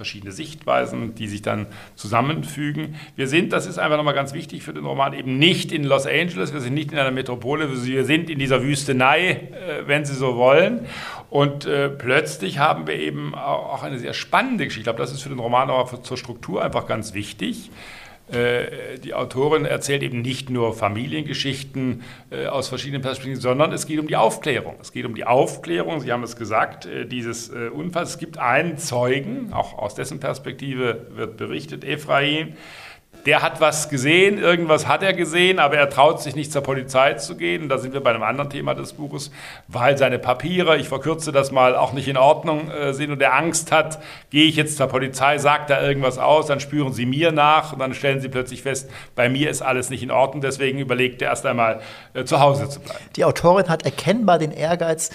verschiedene 0.00 0.32
Sichtweisen, 0.32 1.14
die 1.14 1.28
sich 1.28 1.42
dann 1.42 1.66
zusammenfügen. 1.94 2.94
Wir 3.16 3.26
sind, 3.26 3.52
das 3.52 3.66
ist 3.66 3.78
einfach 3.78 3.98
nochmal 3.98 4.14
ganz 4.14 4.32
wichtig 4.32 4.62
für 4.62 4.72
den 4.72 4.86
Roman, 4.86 5.12
eben 5.12 5.38
nicht 5.38 5.72
in 5.72 5.84
Los 5.84 6.06
Angeles, 6.06 6.54
wir 6.54 6.62
sind 6.62 6.72
nicht 6.72 6.90
in 6.90 6.98
einer 6.98 7.10
Metropole, 7.10 7.68
wir 7.84 8.04
sind 8.06 8.30
in 8.30 8.38
dieser 8.38 8.62
Wüstenei, 8.62 9.28
äh, 9.28 9.86
wenn 9.86 10.06
Sie 10.06 10.14
so 10.14 10.36
wollen. 10.36 10.86
Und 11.28 11.66
äh, 11.66 11.90
plötzlich 11.90 12.58
haben 12.58 12.86
wir 12.86 12.94
eben 12.94 13.34
auch 13.34 13.82
eine 13.82 13.98
sehr 13.98 14.14
spannende 14.14 14.64
Geschichte. 14.64 14.80
Ich 14.80 14.84
glaube, 14.84 15.00
das 15.00 15.12
ist 15.12 15.20
für 15.20 15.28
den 15.28 15.38
Roman 15.38 15.68
aber 15.68 16.02
zur 16.02 16.16
Struktur 16.16 16.64
einfach 16.64 16.86
ganz 16.86 17.12
wichtig. 17.12 17.70
Äh, 18.32 18.98
die 18.98 19.14
Autorin 19.14 19.64
erzählt 19.64 20.02
eben 20.02 20.22
nicht 20.22 20.50
nur 20.50 20.74
Familiengeschichten 20.74 22.02
äh, 22.30 22.46
aus 22.46 22.68
verschiedenen 22.68 23.02
Perspektiven, 23.02 23.40
sondern 23.40 23.72
es 23.72 23.86
geht 23.86 23.98
um 23.98 24.06
die 24.06 24.16
Aufklärung. 24.16 24.76
Es 24.80 24.92
geht 24.92 25.04
um 25.04 25.14
die 25.14 25.24
Aufklärung, 25.24 26.00
Sie 26.00 26.12
haben 26.12 26.22
es 26.22 26.36
gesagt, 26.36 26.86
äh, 26.86 27.06
dieses 27.06 27.50
Unfalls. 27.50 28.10
Es 28.10 28.18
gibt 28.18 28.38
einen 28.38 28.78
Zeugen, 28.78 29.52
auch 29.52 29.76
aus 29.76 29.94
dessen 29.94 30.20
Perspektive 30.20 31.06
wird 31.14 31.36
berichtet, 31.36 31.84
Ephraim, 31.84 32.54
der 33.26 33.42
hat 33.42 33.60
was 33.60 33.88
gesehen, 33.88 34.38
irgendwas 34.38 34.86
hat 34.86 35.02
er 35.02 35.12
gesehen, 35.12 35.58
aber 35.58 35.76
er 35.76 35.90
traut 35.90 36.22
sich 36.22 36.34
nicht 36.34 36.52
zur 36.52 36.62
Polizei 36.62 37.14
zu 37.14 37.36
gehen. 37.36 37.68
Da 37.68 37.78
sind 37.78 37.92
wir 37.92 38.00
bei 38.00 38.10
einem 38.10 38.22
anderen 38.22 38.50
Thema 38.50 38.74
des 38.74 38.94
Buches, 38.94 39.30
weil 39.68 39.98
seine 39.98 40.18
Papiere, 40.18 40.76
ich 40.78 40.88
verkürze 40.88 41.32
das 41.32 41.50
mal, 41.50 41.76
auch 41.76 41.92
nicht 41.92 42.08
in 42.08 42.16
Ordnung 42.16 42.70
äh, 42.70 42.92
sind 42.92 43.10
und 43.10 43.20
er 43.20 43.34
Angst 43.34 43.72
hat, 43.72 44.00
gehe 44.30 44.46
ich 44.46 44.56
jetzt 44.56 44.76
zur 44.76 44.86
Polizei, 44.86 45.38
sagt 45.38 45.70
da 45.70 45.82
irgendwas 45.82 46.18
aus, 46.18 46.46
dann 46.46 46.60
spüren 46.60 46.92
sie 46.92 47.06
mir 47.06 47.32
nach 47.32 47.72
und 47.72 47.78
dann 47.78 47.94
stellen 47.94 48.20
sie 48.20 48.28
plötzlich 48.28 48.62
fest, 48.62 48.90
bei 49.14 49.28
mir 49.28 49.50
ist 49.50 49.62
alles 49.62 49.90
nicht 49.90 50.02
in 50.02 50.10
Ordnung, 50.10 50.40
deswegen 50.40 50.78
überlegt 50.78 51.22
er 51.22 51.30
erst 51.30 51.46
einmal 51.46 51.80
äh, 52.14 52.24
zu 52.24 52.40
Hause 52.40 52.68
zu 52.68 52.80
bleiben. 52.80 53.00
Die 53.16 53.24
Autorin 53.24 53.68
hat 53.68 53.84
erkennbar 53.84 54.38
den 54.38 54.52
Ehrgeiz, 54.52 55.10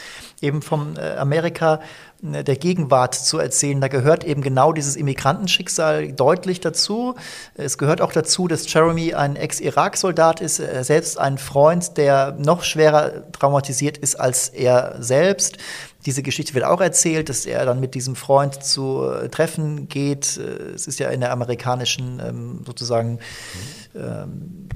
eben 0.46 0.62
vom 0.62 0.96
äh, 0.98 1.16
Amerika 1.16 1.82
äh, 2.24 2.44
der 2.44 2.56
Gegenwart 2.56 3.16
zu 3.16 3.40
erzählen. 3.40 3.82
Da 3.82 3.88
gehört 3.88 4.24
eben 4.24 4.42
genau 4.42 4.72
dieses 4.72 4.96
Immigrantenschicksal 4.96 6.12
deutlich 6.12 6.60
dazu. 6.60 7.16
Es 7.56 7.78
gehört 7.78 8.02
auch 8.02 8.12
dazu, 8.12 8.48
dass 8.48 8.72
Jeremy 8.72 9.14
ein 9.14 9.36
Ex-Irak-Soldat 9.36 10.42
ist, 10.42 10.60
er 10.60 10.84
selbst 10.84 11.20
ein 11.20 11.38
Freund, 11.38 11.98
der 11.98 12.36
noch 12.38 12.64
schwerer 12.64 13.32
traumatisiert 13.32 13.98
ist 13.98 14.16
als 14.16 14.50
er 14.50 14.96
selbst. 15.00 15.58
Diese 16.06 16.22
Geschichte 16.22 16.54
wird 16.54 16.66
auch 16.66 16.82
erzählt, 16.82 17.30
dass 17.30 17.48
er 17.48 17.66
dann 17.66 17.80
mit 17.80 17.96
diesem 17.96 18.16
Freund 18.16 18.64
zu 18.64 19.10
äh, 19.10 19.28
Treffen 19.30 19.90
geht. 19.90 20.38
Äh, 20.38 20.74
es 20.76 20.86
ist 20.86 21.00
ja 21.00 21.10
in 21.10 21.20
der 21.22 21.32
amerikanischen 21.32 22.22
ähm, 22.24 22.62
sozusagen 22.66 23.14
ähm, 23.14 23.20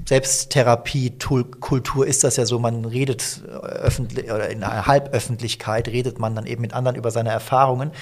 Selbsttherapie-Kultur 0.08 2.06
ist 2.06 2.24
das 2.24 2.36
ja 2.36 2.46
so, 2.46 2.58
man 2.58 2.84
redet 2.84 3.42
öffentlich 3.62 4.24
oder 4.32 4.48
in 4.48 4.64
einer 4.64 4.86
Halböffentlichkeit 4.86 5.88
redet 5.88 6.18
man 6.18 6.34
dann 6.34 6.46
eben 6.46 6.62
mit 6.62 6.72
anderen 6.74 6.96
über 6.96 7.10
seine 7.10 7.30
Erfahrungen. 7.30 7.92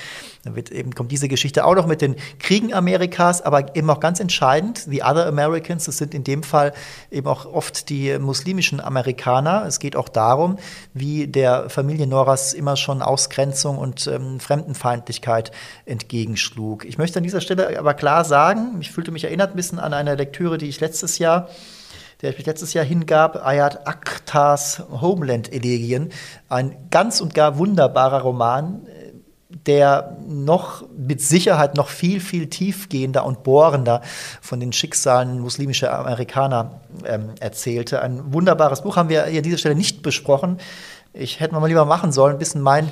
Dann 0.44 0.56
wird 0.56 0.70
eben, 0.70 0.94
kommt 0.94 1.12
diese 1.12 1.28
Geschichte 1.28 1.66
auch 1.66 1.74
noch 1.74 1.86
mit 1.86 2.00
den 2.00 2.16
Kriegen 2.38 2.72
Amerikas, 2.72 3.42
aber 3.42 3.76
eben 3.76 3.90
auch 3.90 4.00
ganz 4.00 4.20
entscheidend, 4.20 4.78
the 4.88 5.02
other 5.02 5.26
Americans, 5.26 5.84
das 5.84 5.98
sind 5.98 6.14
in 6.14 6.24
dem 6.24 6.42
Fall 6.42 6.72
eben 7.10 7.26
auch 7.26 7.44
oft 7.44 7.90
die 7.90 8.18
muslimischen 8.18 8.80
Amerikaner. 8.80 9.64
Es 9.66 9.78
geht 9.78 9.96
auch 9.96 10.08
darum, 10.08 10.56
wie 10.94 11.26
der 11.26 11.68
Familie 11.68 12.06
Noras 12.06 12.54
immer 12.54 12.76
schon 12.76 13.02
Ausgrenzung 13.02 13.76
und 13.76 14.06
ähm, 14.06 14.40
Fremdenfeindlichkeit 14.40 15.52
entgegenschlug. 15.84 16.84
Ich 16.84 16.96
möchte 16.96 17.18
an 17.18 17.24
dieser 17.24 17.40
Stelle 17.40 17.78
aber 17.78 17.94
klar 17.94 18.24
sagen, 18.24 18.78
ich 18.80 18.90
fühlte 18.90 19.10
mich 19.10 19.24
erinnert 19.24 19.50
ein 19.50 19.56
bisschen 19.56 19.78
an 19.78 19.92
eine 19.92 20.14
Lektüre, 20.14 20.56
die 20.56 20.68
ich 20.68 20.80
letztes 20.80 21.07
Jahr 21.16 21.48
der 22.20 22.30
ich 22.30 22.38
mich 22.38 22.46
letztes 22.46 22.74
Jahr 22.74 22.84
hingab, 22.84 23.46
Ayat 23.46 23.86
Akhtas 23.86 24.82
Homeland-Elegien. 24.90 26.10
Ein 26.48 26.76
ganz 26.90 27.20
und 27.20 27.32
gar 27.32 27.58
wunderbarer 27.58 28.22
Roman, 28.22 28.86
der 29.66 30.16
noch 30.26 30.84
mit 30.96 31.22
Sicherheit 31.22 31.76
noch 31.76 31.88
viel, 31.88 32.20
viel 32.20 32.48
tiefgehender 32.48 33.24
und 33.24 33.44
bohrender 33.44 34.02
von 34.40 34.60
den 34.60 34.72
Schicksalen 34.72 35.38
muslimischer 35.38 35.96
Amerikaner 35.96 36.80
ähm, 37.04 37.30
erzählte. 37.40 38.02
Ein 38.02 38.32
wunderbares 38.32 38.82
Buch 38.82 38.96
haben 38.96 39.08
wir 39.08 39.24
hier 39.26 39.38
an 39.38 39.44
dieser 39.44 39.58
Stelle 39.58 39.74
nicht 39.74 40.02
besprochen. 40.02 40.58
Ich 41.12 41.40
hätte 41.40 41.54
mal 41.54 41.66
lieber 41.66 41.84
machen 41.84 42.12
sollen, 42.12 42.34
ein 42.34 42.38
bisschen 42.38 42.60
mein, 42.60 42.90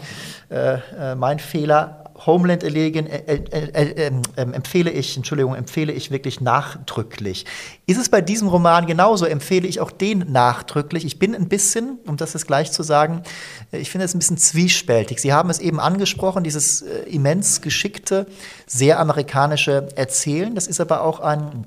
äh, 0.51 0.79
äh 0.99 1.15
mein 1.15 1.39
Fehler. 1.41 2.06
Homeland 2.27 2.65
Elegion 2.65 3.07
äh, 3.07 3.19
äh, 3.19 3.69
äh, 3.73 4.07
ähm, 4.07 4.23
ähm, 4.37 4.53
empfehle 4.53 4.91
ich, 4.91 5.17
Entschuldigung, 5.17 5.55
empfehle 5.55 5.93
ich 5.93 6.11
wirklich 6.11 6.41
nachdrücklich. 6.41 7.47
Ist 7.87 7.99
es 7.99 8.09
bei 8.09 8.21
diesem 8.21 8.49
Roman 8.49 8.87
genauso, 8.87 9.27
empfehle 9.27 9.69
ich 9.69 9.81
auch 9.81 9.91
den 9.91 10.33
nachdrücklich. 10.33 11.05
Ich 11.05 11.19
bin 11.19 11.35
ein 11.35 11.49
bisschen, 11.49 11.99
um 12.07 12.17
das 12.17 12.33
jetzt 12.33 12.47
gleich 12.47 12.73
zu 12.73 12.83
sagen, 12.83 13.23
äh, 13.73 13.79
ich 13.79 13.91
finde 13.91 14.05
es 14.05 14.15
ein 14.15 14.19
bisschen 14.19 14.39
zwiespältig. 14.39 15.21
Sie 15.21 15.33
haben 15.33 15.51
es 15.51 15.61
eben 15.61 15.79
angesprochen, 15.79 16.43
dieses 16.43 16.83
äh, 16.83 17.03
immens 17.09 17.61
geschickte, 17.61 18.27
sehr 18.67 18.99
amerikanische 18.99 19.89
Erzählen. 19.95 20.55
Das 20.55 20.67
ist 20.67 20.81
aber 20.81 21.03
auch 21.03 21.21
ein 21.21 21.65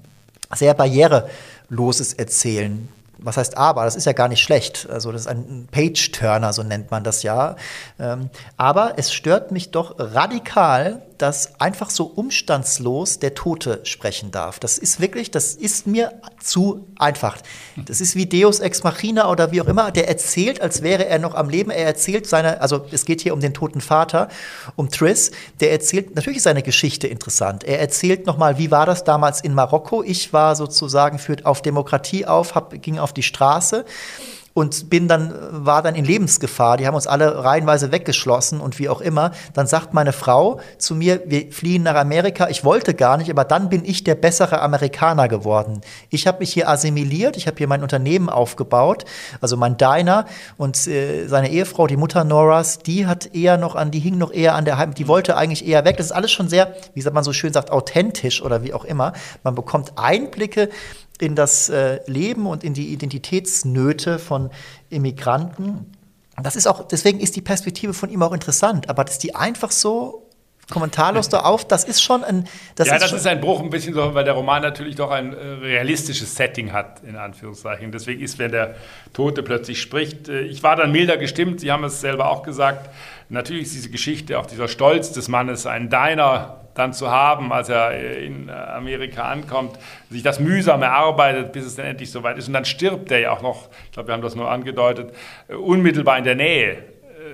sehr 0.54 0.74
barriereloses 0.74 2.14
Erzählen 2.14 2.90
was 3.22 3.38
heißt 3.38 3.58
aber? 3.58 3.86
Das 3.86 3.96
ist 3.96 4.06
ja 4.06 4.14
gar 4.14 4.28
nicht 4.28 4.42
schlecht. 4.42 4.88
Also 4.90 5.12
das 5.12 5.22
ist 5.22 5.28
ein 5.28 5.68
Page-Turner, 5.72 6.54
so 6.54 6.64
nennt 6.64 6.92
man 6.92 7.04
das 7.04 7.24
ja. 7.24 7.56
Ähm, 8.00 8.30
aber 8.58 8.94
es 8.98 9.14
stört 9.14 9.52
mich 9.52 9.72
doch 9.72 9.96
radikal, 9.98 11.02
dass 11.20 11.60
einfach 11.60 11.90
so 11.90 12.06
umstandslos 12.06 13.20
der 13.20 13.36
Tote 13.36 13.82
sprechen 13.84 14.32
darf. 14.32 14.58
Das 14.58 14.78
ist 14.78 15.02
wirklich, 15.02 15.30
das 15.30 15.54
ist 15.54 15.86
mir 15.86 16.14
zu 16.42 16.88
einfach. 16.98 17.38
Das 17.76 18.00
ist 18.00 18.16
wie 18.16 18.26
Deus 18.26 18.60
Ex 18.62 18.84
Machina 18.84 19.30
oder 19.30 19.52
wie 19.52 19.62
auch 19.62 19.68
immer. 19.68 19.92
Der 19.92 20.08
erzählt, 20.08 20.62
als 20.62 20.82
wäre 20.82 21.06
er 21.08 21.20
noch 21.20 21.36
am 21.36 21.50
Leben. 21.50 21.72
Er 21.72 21.86
erzählt 21.86 22.26
seine, 22.26 22.62
also 22.62 22.86
es 22.92 23.04
geht 23.04 23.20
hier 23.20 23.34
um 23.34 23.42
den 23.42 23.54
toten 23.54 23.82
Vater, 23.82 24.30
um 24.78 24.90
Triss. 24.90 25.32
Der 25.60 25.72
erzählt, 25.72 26.16
natürlich 26.16 26.38
ist 26.38 26.44
seine 26.44 26.64
Geschichte 26.64 27.08
interessant. 27.08 27.66
Er 27.66 27.82
erzählt 27.82 28.26
nochmal, 28.26 28.58
wie 28.58 28.72
war 28.72 28.86
das 28.86 29.04
damals 29.04 29.42
in 29.42 29.54
Marokko? 29.54 30.04
Ich 30.04 30.32
war 30.32 30.56
sozusagen 30.56 31.20
für, 31.20 31.36
auf 31.44 31.62
Demokratie 31.62 32.26
auf, 32.26 32.56
hab, 32.56 32.82
ging 32.82 32.98
auf 32.98 33.09
die 33.14 33.24
Straße 33.24 33.86
und 34.60 34.90
bin 34.90 35.08
dann, 35.08 35.34
war 35.52 35.82
dann 35.82 35.96
in 35.96 36.06
Lebensgefahr. 36.06 36.78
Die 36.78 36.88
haben 36.88 36.96
uns 36.96 37.08
alle 37.08 37.44
reihenweise 37.44 37.92
weggeschlossen 37.92 38.60
und 38.60 38.80
wie 38.80 38.90
auch 38.90 39.02
immer. 39.02 39.32
Dann 39.54 39.68
sagt 39.68 39.94
meine 39.94 40.12
Frau 40.12 40.60
zu 40.78 40.96
mir, 40.96 41.22
wir 41.28 41.52
fliehen 41.52 41.84
nach 41.84 41.96
Amerika. 41.96 42.50
Ich 42.50 42.64
wollte 42.64 42.94
gar 42.94 43.18
nicht, 43.18 43.30
aber 43.30 43.46
dann 43.46 43.70
bin 43.70 43.86
ich 43.86 44.04
der 44.04 44.16
bessere 44.16 44.62
Amerikaner 44.62 45.28
geworden. 45.28 45.82
Ich 46.10 46.28
habe 46.28 46.40
mich 46.40 46.52
hier 46.52 46.70
assimiliert, 46.70 47.38
ich 47.38 47.48
habe 47.48 47.58
hier 47.58 47.68
mein 47.68 47.84
Unternehmen 47.84 48.30
aufgebaut, 48.30 49.06
also 49.40 49.56
mein 49.56 49.78
Diner 49.78 50.26
und 50.58 50.88
äh, 50.88 51.28
seine 51.28 51.50
Ehefrau, 51.50 51.88
die 51.88 51.98
Mutter 51.98 52.24
Noras, 52.24 52.80
die 52.80 53.06
hat 53.06 53.34
eher 53.34 53.58
noch 53.58 53.76
an, 53.76 53.92
die 53.92 54.00
hing 54.00 54.18
noch 54.18 54.34
eher 54.34 54.56
an 54.56 54.66
der 54.66 54.78
Heim, 54.78 54.94
die 54.94 55.08
wollte 55.08 55.38
eigentlich 55.38 55.66
eher 55.66 55.86
weg. 55.86 55.98
Das 55.98 56.08
ist 56.08 56.12
alles 56.12 56.32
schon 56.32 56.50
sehr, 56.50 56.76
wie 56.94 57.10
man 57.10 57.24
so 57.24 57.34
schön 57.34 57.54
sagt, 57.54 57.72
authentisch 57.72 58.42
oder 58.42 58.64
wie 58.64 58.74
auch 58.74 58.84
immer. 58.84 59.14
Man 59.44 59.56
bekommt 59.56 59.94
Einblicke 59.96 60.70
in 61.20 61.36
das 61.36 61.70
äh, 61.70 62.00
Leben 62.08 62.48
und 62.48 62.64
in 62.64 62.74
die 62.74 62.94
Identitätsnöte 62.94 64.20
von 64.20 64.50
Immigranten. 64.90 65.92
Das 66.42 66.56
ist 66.56 66.68
auch, 66.68 66.88
deswegen 66.88 67.20
ist 67.20 67.36
die 67.36 67.42
Perspektive 67.42 67.94
von 67.94 68.10
ihm 68.10 68.24
auch 68.24 68.32
interessant, 68.32 68.90
aber 68.90 69.04
dass 69.04 69.20
die 69.20 69.36
einfach 69.36 69.72
so 69.72 70.30
kommentarlos 70.70 71.30
da 71.30 71.42
auf, 71.42 71.68
das 71.68 71.84
ist 71.84 72.02
schon 72.02 72.24
ein. 72.24 72.48
Das 72.76 72.88
ja, 72.88 72.96
ist 72.96 73.04
das 73.04 73.14
ist 73.14 73.28
ein 73.28 73.42
Bruch 73.42 73.60
ein 73.62 73.70
bisschen 73.70 73.94
so, 73.94 74.14
weil 74.14 74.24
der 74.24 74.34
Roman 74.34 74.62
natürlich 74.62 74.96
doch 74.96 75.12
ein 75.12 75.34
äh, 75.34 75.38
realistisches 75.38 76.36
Setting 76.36 76.72
hat, 76.72 77.02
in 77.04 77.16
Anführungszeichen. 77.16 77.92
Deswegen 77.92 78.22
ist, 78.22 78.40
wenn 78.40 78.52
der 78.52 78.76
Tote 79.14 79.44
plötzlich 79.44 79.82
spricht, 79.82 80.30
äh, 80.30 80.42
ich 80.42 80.64
war 80.64 80.76
dann 80.76 80.92
milder 80.92 81.18
gestimmt, 81.18 81.60
Sie 81.60 81.72
haben 81.72 81.84
es 81.84 82.02
selber 82.02 82.30
auch 82.30 82.44
gesagt. 82.44 82.90
Natürlich 83.30 83.64
ist 83.64 83.76
diese 83.76 83.90
Geschichte, 83.90 84.40
auch 84.40 84.46
dieser 84.46 84.68
Stolz 84.68 85.12
des 85.12 85.28
Mannes, 85.28 85.66
ein 85.66 85.90
Diner 85.90 86.62
dann 86.80 86.94
zu 86.94 87.12
haben, 87.12 87.52
als 87.52 87.70
er 87.70 88.20
in 88.20 88.50
Amerika 88.50 89.24
ankommt, 89.24 89.78
sich 90.10 90.24
das 90.24 90.40
mühsam 90.40 90.82
erarbeitet, 90.82 91.52
bis 91.52 91.66
es 91.66 91.76
dann 91.76 91.86
endlich 91.86 92.12
soweit 92.12 92.38
ist. 92.38 92.48
Und 92.48 92.54
dann 92.54 92.66
stirbt 92.66 93.12
er 93.12 93.20
ja 93.20 93.32
auch 93.32 93.42
noch, 93.42 93.70
ich 93.86 93.92
glaube, 93.92 94.08
wir 94.08 94.14
haben 94.14 94.22
das 94.22 94.36
nur 94.36 94.50
angedeutet, 94.50 95.14
äh, 95.48 95.56
unmittelbar 95.56 96.18
in 96.18 96.24
der 96.24 96.36
Nähe 96.36 96.84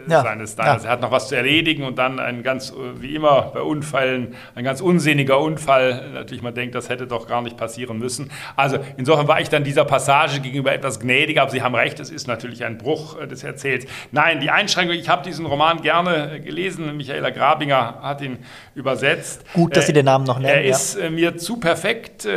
ja. 0.07 0.21
seines 0.21 0.55
Diners. 0.55 0.83
Ja. 0.83 0.89
Er 0.89 0.93
hat 0.93 1.01
noch 1.01 1.11
was 1.11 1.27
zu 1.27 1.35
erledigen 1.35 1.83
und 1.83 1.97
dann 1.97 2.19
ein 2.19 2.43
ganz, 2.43 2.73
wie 2.99 3.15
immer 3.15 3.51
bei 3.53 3.61
Unfällen, 3.61 4.35
ein 4.55 4.63
ganz 4.63 4.81
unsinniger 4.81 5.39
Unfall. 5.39 6.09
Natürlich, 6.13 6.43
man 6.43 6.53
denkt, 6.53 6.75
das 6.75 6.89
hätte 6.89 7.07
doch 7.07 7.27
gar 7.27 7.41
nicht 7.41 7.57
passieren 7.57 7.99
müssen. 7.99 8.31
Also 8.55 8.77
insofern 8.97 9.27
war 9.27 9.41
ich 9.41 9.49
dann 9.49 9.63
dieser 9.63 9.85
Passage 9.85 10.39
gegenüber 10.39 10.73
etwas 10.73 10.99
gnädiger, 10.99 11.43
aber 11.43 11.51
Sie 11.51 11.61
haben 11.61 11.75
recht, 11.75 11.99
es 11.99 12.09
ist 12.09 12.27
natürlich 12.27 12.63
ein 12.63 12.77
Bruch 12.77 13.19
äh, 13.19 13.27
des 13.27 13.43
Erzähls. 13.43 13.85
Nein, 14.11 14.39
die 14.39 14.49
Einschränkung, 14.49 14.95
ich 14.95 15.09
habe 15.09 15.23
diesen 15.23 15.45
Roman 15.45 15.81
gerne 15.81 16.39
gelesen. 16.41 16.95
Michaela 16.97 17.29
Grabinger 17.29 17.99
hat 18.01 18.21
ihn 18.21 18.39
übersetzt. 18.75 19.43
Gut, 19.53 19.75
dass 19.75 19.87
Sie 19.87 19.93
den 19.93 20.05
Namen 20.05 20.25
noch 20.25 20.39
nennen. 20.39 20.53
Er 20.53 20.63
ist 20.63 20.97
ja. 20.97 21.05
Äh, 21.05 21.09
mir 21.09 21.37
zu 21.37 21.57
perfekt. 21.57 22.27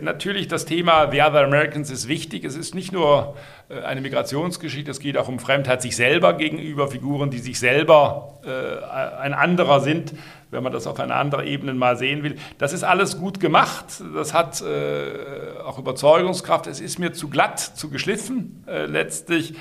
Natürlich, 0.00 0.48
das 0.48 0.64
Thema 0.64 1.10
The 1.10 1.22
Other 1.22 1.44
Americans 1.44 1.90
ist 1.90 2.08
wichtig. 2.08 2.44
Es 2.44 2.56
ist 2.56 2.74
nicht 2.74 2.92
nur 2.92 3.34
äh, 3.63 3.63
eine 3.68 4.00
Migrationsgeschichte, 4.00 4.90
es 4.90 5.00
geht 5.00 5.16
auch 5.16 5.28
um 5.28 5.38
Fremdheit 5.38 5.80
sich 5.80 5.96
selber 5.96 6.34
gegenüber, 6.34 6.88
Figuren, 6.88 7.30
die 7.30 7.38
sich 7.38 7.58
selber 7.58 8.38
äh, 8.44 9.20
ein 9.20 9.32
anderer 9.32 9.80
sind, 9.80 10.12
wenn 10.50 10.62
man 10.62 10.72
das 10.72 10.86
auf 10.86 11.00
einer 11.00 11.16
anderen 11.16 11.46
Ebene 11.46 11.74
mal 11.74 11.96
sehen 11.96 12.22
will. 12.22 12.36
Das 12.58 12.72
ist 12.72 12.84
alles 12.84 13.18
gut 13.18 13.40
gemacht, 13.40 13.86
das 14.14 14.34
hat 14.34 14.60
äh, 14.60 15.60
auch 15.64 15.78
Überzeugungskraft, 15.78 16.66
es 16.66 16.80
ist 16.80 16.98
mir 16.98 17.12
zu 17.12 17.28
glatt, 17.28 17.58
zu 17.58 17.90
geschliffen 17.90 18.64
äh, 18.66 18.86
letztlich. 18.86 19.54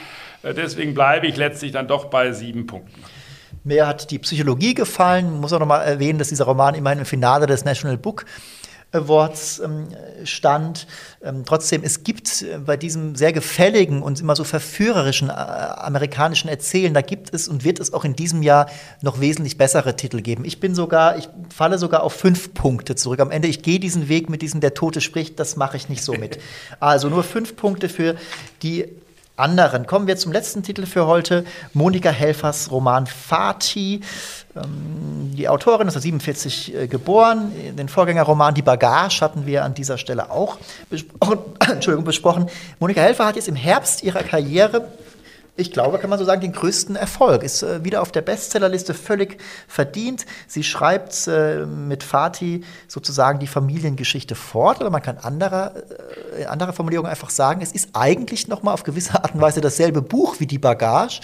Äh, 0.43 0.53
deswegen 0.53 0.93
bleibe 0.93 1.27
ich 1.27 1.37
letztlich 1.37 1.71
dann 1.71 1.87
doch 1.87 2.05
bei 2.05 2.31
sieben 2.33 2.67
Punkten. 2.67 3.03
Mir 3.63 3.87
hat 3.87 4.11
die 4.11 4.19
Psychologie 4.19 4.73
gefallen. 4.73 5.35
Ich 5.35 5.41
muss 5.41 5.53
auch 5.53 5.59
noch 5.59 5.65
mal 5.65 5.81
erwähnen, 5.81 6.19
dass 6.19 6.27
dieser 6.27 6.45
Roman 6.45 6.75
immerhin 6.75 6.99
im 6.99 7.05
Finale 7.05 7.45
des 7.45 7.63
National 7.63 7.97
Book 7.97 8.25
Awards 8.93 9.59
ähm, 9.59 9.87
stand. 10.23 10.87
Ähm, 11.21 11.43
trotzdem, 11.45 11.81
es 11.83 12.03
gibt 12.03 12.43
äh, 12.43 12.59
bei 12.59 12.77
diesem 12.77 13.15
sehr 13.15 13.33
gefälligen 13.33 14.01
und 14.01 14.21
immer 14.21 14.35
so 14.35 14.43
verführerischen 14.43 15.29
äh, 15.29 15.33
amerikanischen 15.33 16.47
Erzählen, 16.47 16.93
da 16.93 17.01
gibt 17.01 17.33
es 17.33 17.47
und 17.47 17.63
wird 17.63 17.79
es 17.79 17.91
auch 17.93 18.05
in 18.05 18.15
diesem 18.15 18.43
Jahr 18.43 18.67
noch 19.01 19.19
wesentlich 19.19 19.57
bessere 19.57 19.95
Titel 19.95 20.21
geben. 20.21 20.45
Ich 20.45 20.59
bin 20.59 20.75
sogar, 20.75 21.17
ich 21.17 21.27
falle 21.53 21.77
sogar 21.77 22.03
auf 22.03 22.13
fünf 22.13 22.53
Punkte 22.53 22.95
zurück. 22.95 23.19
Am 23.19 23.31
Ende, 23.31 23.47
ich 23.47 23.63
gehe 23.63 23.79
diesen 23.79 24.09
Weg 24.09 24.29
mit 24.29 24.41
diesem 24.41 24.61
Der 24.61 24.73
Tote 24.73 25.01
spricht, 25.01 25.39
das 25.39 25.55
mache 25.55 25.77
ich 25.77 25.89
nicht 25.89 26.03
so 26.03 26.13
mit. 26.13 26.39
Also 26.79 27.09
nur 27.09 27.23
fünf 27.23 27.55
Punkte 27.55 27.87
für 27.87 28.15
die 28.61 28.89
anderen. 29.35 29.87
Kommen 29.87 30.05
wir 30.05 30.15
zum 30.17 30.31
letzten 30.31 30.61
Titel 30.61 30.85
für 30.85 31.07
heute, 31.07 31.43
Monika 31.73 32.09
Helfers 32.09 32.69
Roman 32.69 33.07
Fati. 33.07 34.01
Ähm, 34.55 35.31
die 35.35 35.49
Autorin 35.49 35.87
ist 35.87 35.95
1947 35.95 36.75
äh, 36.75 36.87
geboren. 36.87 37.51
Den 37.75 37.89
Vorgängerroman 37.89 38.53
Die 38.53 38.61
Bagage 38.61 39.21
hatten 39.21 39.45
wir 39.47 39.63
an 39.63 39.73
dieser 39.73 39.97
Stelle 39.97 40.29
auch 40.29 40.57
besprochen. 40.89 41.39
Entschuldigung, 41.71 42.05
besprochen. 42.05 42.47
Monika 42.79 43.01
Helfer 43.01 43.25
hat 43.25 43.35
jetzt 43.35 43.47
im 43.47 43.55
Herbst 43.55 44.03
ihrer 44.03 44.21
Karriere 44.21 44.87
ich 45.55 45.71
glaube, 45.71 45.99
kann 45.99 46.09
man 46.09 46.17
so 46.17 46.25
sagen, 46.25 46.41
den 46.41 46.51
größten 46.51 46.95
Erfolg. 46.95 47.43
Ist 47.43 47.61
äh, 47.61 47.83
wieder 47.83 48.01
auf 48.01 48.11
der 48.11 48.21
Bestsellerliste 48.21 48.93
völlig 48.93 49.37
verdient. 49.67 50.25
Sie 50.47 50.63
schreibt 50.63 51.27
äh, 51.27 51.65
mit 51.65 52.03
Fatih 52.03 52.63
sozusagen 52.87 53.39
die 53.39 53.47
Familiengeschichte 53.47 54.33
fort, 54.33 54.81
oder 54.81 54.89
man 54.89 55.03
kann 55.03 55.17
anderer, 55.17 55.73
äh, 56.35 56.41
in 56.41 56.47
anderer 56.47 56.73
Formulierung 56.73 57.05
einfach 57.05 57.29
sagen, 57.29 57.61
es 57.61 57.71
ist 57.71 57.89
eigentlich 57.93 58.47
noch 58.47 58.63
mal 58.63 58.73
auf 58.73 58.83
gewisse 58.83 59.13
Art 59.13 59.35
und 59.35 59.41
Weise 59.41 59.61
dasselbe 59.61 60.01
Buch 60.01 60.39
wie 60.39 60.47
die 60.47 60.57
Bagage, 60.57 61.21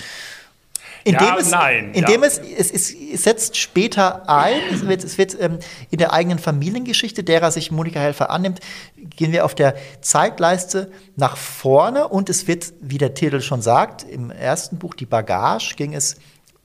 Indem 1.10 1.28
ja, 1.28 1.38
es, 1.38 1.52
nein. 1.52 1.92
Indem 1.94 2.22
ja. 2.22 2.28
es, 2.28 2.38
es, 2.38 2.72
es, 2.72 3.24
setzt 3.24 3.58
später 3.58 4.30
ein, 4.30 4.60
es 4.74 4.88
wird, 4.88 5.04
es 5.04 5.18
wird 5.18 5.36
ähm, 5.40 5.60
in 5.90 5.98
der 5.98 6.14
eigenen 6.14 6.40
Familiengeschichte, 6.40 7.24
derer 7.24 7.52
sich 7.52 7.72
Monika 7.72 8.00
Helfer 8.00 8.30
annimmt, 8.30 8.60
gehen 8.96 9.32
wir 9.32 9.46
auf 9.46 9.56
der 9.56 9.76
Zeitleiste 10.02 10.92
nach 11.16 11.38
vorne 11.38 12.08
und 12.08 12.30
es 12.30 12.48
wird, 12.48 12.74
wie 12.82 12.98
der 12.98 13.14
Titel 13.14 13.42
schon 13.42 13.62
sagt, 13.62 14.04
im 14.04 14.32
ersten 14.32 14.78
Buch, 14.78 14.94
die 14.94 15.06
Bagage, 15.06 15.76
ging 15.76 15.94
es 15.94 16.18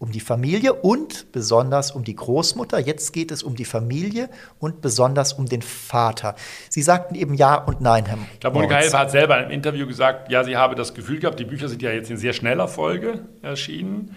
um 0.04 0.12
die 0.12 0.20
Familie 0.20 0.74
und 0.74 1.32
besonders 1.32 1.90
um 1.90 2.04
die 2.04 2.14
Großmutter. 2.14 2.78
Jetzt 2.78 3.12
geht 3.14 3.30
es 3.30 3.42
um 3.42 3.56
die 3.56 3.64
Familie 3.64 4.28
und 4.58 4.82
besonders 4.82 5.32
um 5.32 5.46
den 5.46 5.62
Vater. 5.62 6.36
Sie 6.68 6.82
sagten 6.82 7.14
eben 7.14 7.34
Ja 7.34 7.56
und 7.56 7.80
Nein, 7.80 8.04
Herr 8.04 8.18
Ich 8.34 8.40
glaube, 8.40 8.56
Monika 8.56 8.76
Helfer 8.76 8.98
hat 8.98 9.10
selber 9.10 9.38
in 9.38 9.44
einem 9.44 9.50
Interview 9.50 9.86
gesagt, 9.86 10.30
ja, 10.30 10.44
sie 10.44 10.58
habe 10.58 10.74
das 10.74 10.92
Gefühl 10.92 11.20
gehabt, 11.20 11.40
die 11.40 11.46
Bücher 11.46 11.68
sind 11.68 11.80
ja 11.80 11.90
jetzt 11.90 12.10
in 12.10 12.18
sehr 12.18 12.34
schneller 12.34 12.68
Folge 12.68 13.20
erschienen, 13.40 14.14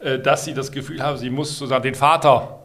äh, 0.00 0.18
dass 0.18 0.44
sie 0.44 0.54
das 0.54 0.72
Gefühl 0.72 1.02
habe, 1.02 1.18
sie 1.18 1.30
muss 1.30 1.56
sozusagen 1.56 1.84
den 1.84 1.94
Vater 1.94 2.58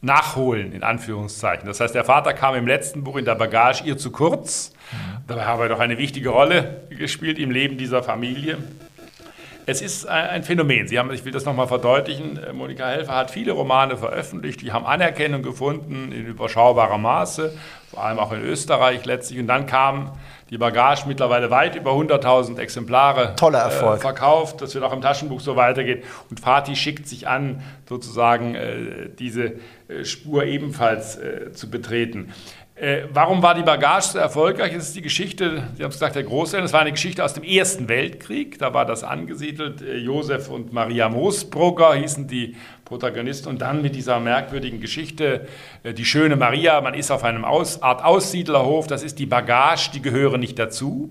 nachholen, 0.00 0.72
in 0.72 0.84
Anführungszeichen. 0.84 1.66
Das 1.66 1.80
heißt, 1.80 1.96
der 1.96 2.04
Vater 2.04 2.32
kam 2.32 2.54
im 2.54 2.68
letzten 2.68 3.02
Buch 3.02 3.16
in 3.16 3.24
der 3.24 3.34
Bagage 3.34 3.82
ihr 3.84 3.98
zu 3.98 4.12
kurz. 4.12 4.72
Mhm. 4.92 4.96
Dabei 5.26 5.44
habe 5.46 5.64
er 5.64 5.68
doch 5.68 5.80
eine 5.80 5.98
wichtige 5.98 6.28
Rolle 6.28 6.82
gespielt 6.90 7.40
im 7.40 7.50
Leben 7.50 7.76
dieser 7.76 8.04
Familie. 8.04 8.58
Es 9.68 9.82
ist 9.82 10.08
ein 10.08 10.44
Phänomen. 10.44 10.88
Sie 10.88 10.98
haben, 10.98 11.12
ich 11.12 11.26
will 11.26 11.32
das 11.32 11.44
nochmal 11.44 11.68
verdeutlichen, 11.68 12.42
äh, 12.42 12.54
Monika 12.54 12.86
Helfer 12.86 13.14
hat 13.14 13.30
viele 13.30 13.52
Romane 13.52 13.98
veröffentlicht, 13.98 14.62
die 14.62 14.72
haben 14.72 14.86
Anerkennung 14.86 15.42
gefunden 15.42 16.10
in 16.10 16.24
überschaubarem 16.24 17.02
Maße, 17.02 17.52
vor 17.90 18.02
allem 18.02 18.18
auch 18.18 18.32
in 18.32 18.40
Österreich 18.40 19.04
letztlich. 19.04 19.38
Und 19.38 19.46
dann 19.46 19.66
kam 19.66 20.12
die 20.48 20.56
Bagage 20.56 21.06
mittlerweile 21.06 21.50
weit 21.50 21.76
über 21.76 21.90
100.000 21.90 22.58
Exemplare 22.58 23.36
Toller 23.36 23.58
Erfolg. 23.58 23.98
Äh, 23.98 24.00
verkauft. 24.00 24.62
Das 24.62 24.74
wird 24.74 24.84
auch 24.84 24.92
im 24.94 25.02
Taschenbuch 25.02 25.40
so 25.40 25.54
weitergehen. 25.56 26.02
Und 26.30 26.40
Fatih 26.40 26.74
schickt 26.74 27.06
sich 27.06 27.28
an, 27.28 27.62
sozusagen 27.86 28.54
äh, 28.54 29.10
diese 29.18 29.56
äh, 29.88 30.06
Spur 30.06 30.44
ebenfalls 30.44 31.16
äh, 31.16 31.52
zu 31.52 31.68
betreten. 31.68 32.32
Äh, 32.80 33.08
warum 33.12 33.42
war 33.42 33.56
die 33.56 33.62
Bagage 33.62 34.10
so 34.12 34.18
erfolgreich? 34.18 34.72
Es 34.72 34.88
ist 34.88 34.96
die 34.96 35.02
Geschichte, 35.02 35.64
Sie 35.74 35.82
haben 35.82 35.90
es 35.90 35.96
gesagt, 35.96 36.14
der 36.14 36.22
Großeltern, 36.22 36.64
es 36.64 36.72
war 36.72 36.80
eine 36.80 36.92
Geschichte 36.92 37.24
aus 37.24 37.34
dem 37.34 37.42
Ersten 37.42 37.88
Weltkrieg, 37.88 38.56
da 38.60 38.72
war 38.72 38.84
das 38.84 39.02
angesiedelt. 39.02 39.82
Äh, 39.82 39.96
Josef 39.96 40.48
und 40.48 40.72
Maria 40.72 41.08
Moosbrugger 41.08 41.94
hießen 41.94 42.28
die 42.28 42.54
Protagonisten 42.84 43.48
und 43.48 43.62
dann 43.62 43.82
mit 43.82 43.96
dieser 43.96 44.20
merkwürdigen 44.20 44.80
Geschichte, 44.80 45.48
äh, 45.82 45.92
die 45.92 46.04
schöne 46.04 46.36
Maria, 46.36 46.80
man 46.80 46.94
ist 46.94 47.10
auf 47.10 47.24
einem 47.24 47.44
Aus, 47.44 47.82
Art 47.82 48.04
Aussiedlerhof, 48.04 48.86
das 48.86 49.02
ist 49.02 49.18
die 49.18 49.26
Bagage, 49.26 49.90
die 49.92 50.00
gehören 50.00 50.38
nicht 50.38 50.56
dazu. 50.56 51.10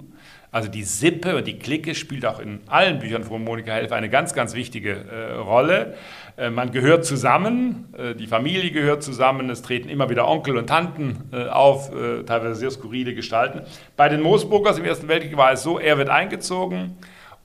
Also 0.51 0.69
die 0.69 0.83
Sippe 0.83 1.35
und 1.35 1.45
die 1.45 1.59
Clique 1.59 1.93
spielt 1.93 2.25
auch 2.25 2.39
in 2.39 2.61
allen 2.67 2.99
Büchern 2.99 3.23
von 3.23 3.43
Monika 3.43 3.73
Helfer 3.73 3.95
eine 3.95 4.09
ganz, 4.09 4.33
ganz 4.33 4.53
wichtige 4.53 4.91
äh, 4.91 5.33
Rolle. 5.33 5.95
Äh, 6.37 6.49
man 6.49 6.71
gehört 6.71 7.05
zusammen, 7.05 7.93
äh, 7.97 8.15
die 8.15 8.27
Familie 8.27 8.71
gehört 8.71 9.03
zusammen, 9.03 9.49
es 9.49 9.61
treten 9.61 9.89
immer 9.89 10.09
wieder 10.09 10.27
Onkel 10.27 10.57
und 10.57 10.67
Tanten 10.67 11.29
äh, 11.33 11.47
auf, 11.47 11.93
äh, 11.93 12.23
teilweise 12.23 12.55
sehr 12.55 12.71
skurrile 12.71 13.13
Gestalten. 13.13 13.61
Bei 13.97 14.07
den 14.07 14.21
Moosburgers 14.21 14.77
im 14.77 14.85
Ersten 14.85 15.09
Weltkrieg 15.09 15.35
war 15.35 15.51
es 15.51 15.63
so, 15.63 15.79
er 15.79 15.97
wird 15.97 16.09
eingezogen 16.09 16.97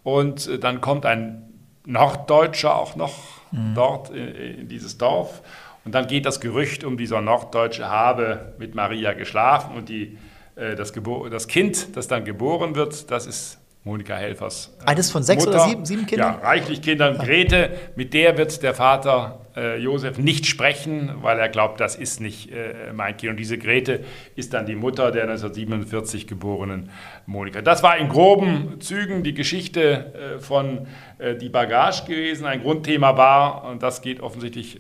und 0.05 0.47
äh, 0.47 0.59
dann 0.61 0.81
kommt 0.81 1.05
ein 1.05 1.43
Norddeutscher 1.85 2.77
auch 2.77 2.95
noch 2.95 3.15
mhm. 3.51 3.75
dort 3.75 4.11
in 4.11 4.69
dieses 4.69 4.99
Dorf. 4.99 5.43
Und 5.85 5.97
dann 5.97 6.07
geht 6.07 6.27
das 6.27 6.41
Gerücht 6.41 6.85
um, 6.85 6.97
dieser 6.97 7.21
Norddeutsche 7.21 7.89
habe 7.89 8.55
mit 8.59 8.77
Maria 8.77 9.15
geschlafen 9.15 9.75
und 9.75 9.89
die 9.89 10.17
äh, 10.57 10.75
das, 10.75 10.93
das, 11.31 11.49
Kind, 11.49 11.97
das 11.97 12.09
dann 12.09 12.25
geboren 12.25 12.75
wird, 12.75 13.11
das 13.11 13.27
ist 13.27 13.59
Monika 13.85 14.15
Helfers. 14.15 14.77
Äh, 14.85 14.91
Eines 14.91 15.11
von 15.11 15.23
sechs 15.23 15.45
Mutter. 15.45 15.59
oder 15.59 15.69
sieben, 15.69 15.85
sieben 15.85 16.07
Kindern? 16.07 16.35
Ja, 16.41 16.49
reichlich 16.49 16.83
Kindern. 16.83 17.19
Grete, 17.19 17.71
mit 17.97 18.15
der 18.15 18.39
wird 18.39 18.63
der 18.63 18.75
Vater 18.75 19.41
äh, 19.57 19.79
Josef 19.79 20.19
nicht 20.19 20.47
sprechen, 20.47 21.11
weil 21.21 21.39
er 21.39 21.49
glaubt, 21.49 21.81
das 21.81 21.97
ist 21.97 22.21
nicht 22.21 22.53
äh, 22.53 22.93
mein 22.93 23.17
Kind. 23.17 23.33
Und 23.33 23.37
diese 23.39 23.59
Grete 23.59 24.05
ist 24.37 24.55
dann 24.55 24.67
die 24.67 24.77
Mutter 24.77 25.11
der 25.11 25.25
1947 25.25 26.29
geborenen 26.29 26.91
Monika. 27.27 27.61
Das 27.61 27.83
war 27.83 27.99
in 27.99 28.09
groben 28.09 28.81
Zügen 28.81 29.25
die 29.25 29.35
Geschichte 29.35 30.37
äh, 30.37 30.39
von 30.39 30.87
äh, 31.19 31.35
Die 31.35 31.49
Bagage 31.49 32.05
gewesen. 32.05 32.47
Ein 32.47 32.63
Grundthema 32.63 33.17
war, 33.17 33.65
und 33.65 33.83
das 33.83 34.01
geht 34.01 34.21
offensichtlich 34.21 34.79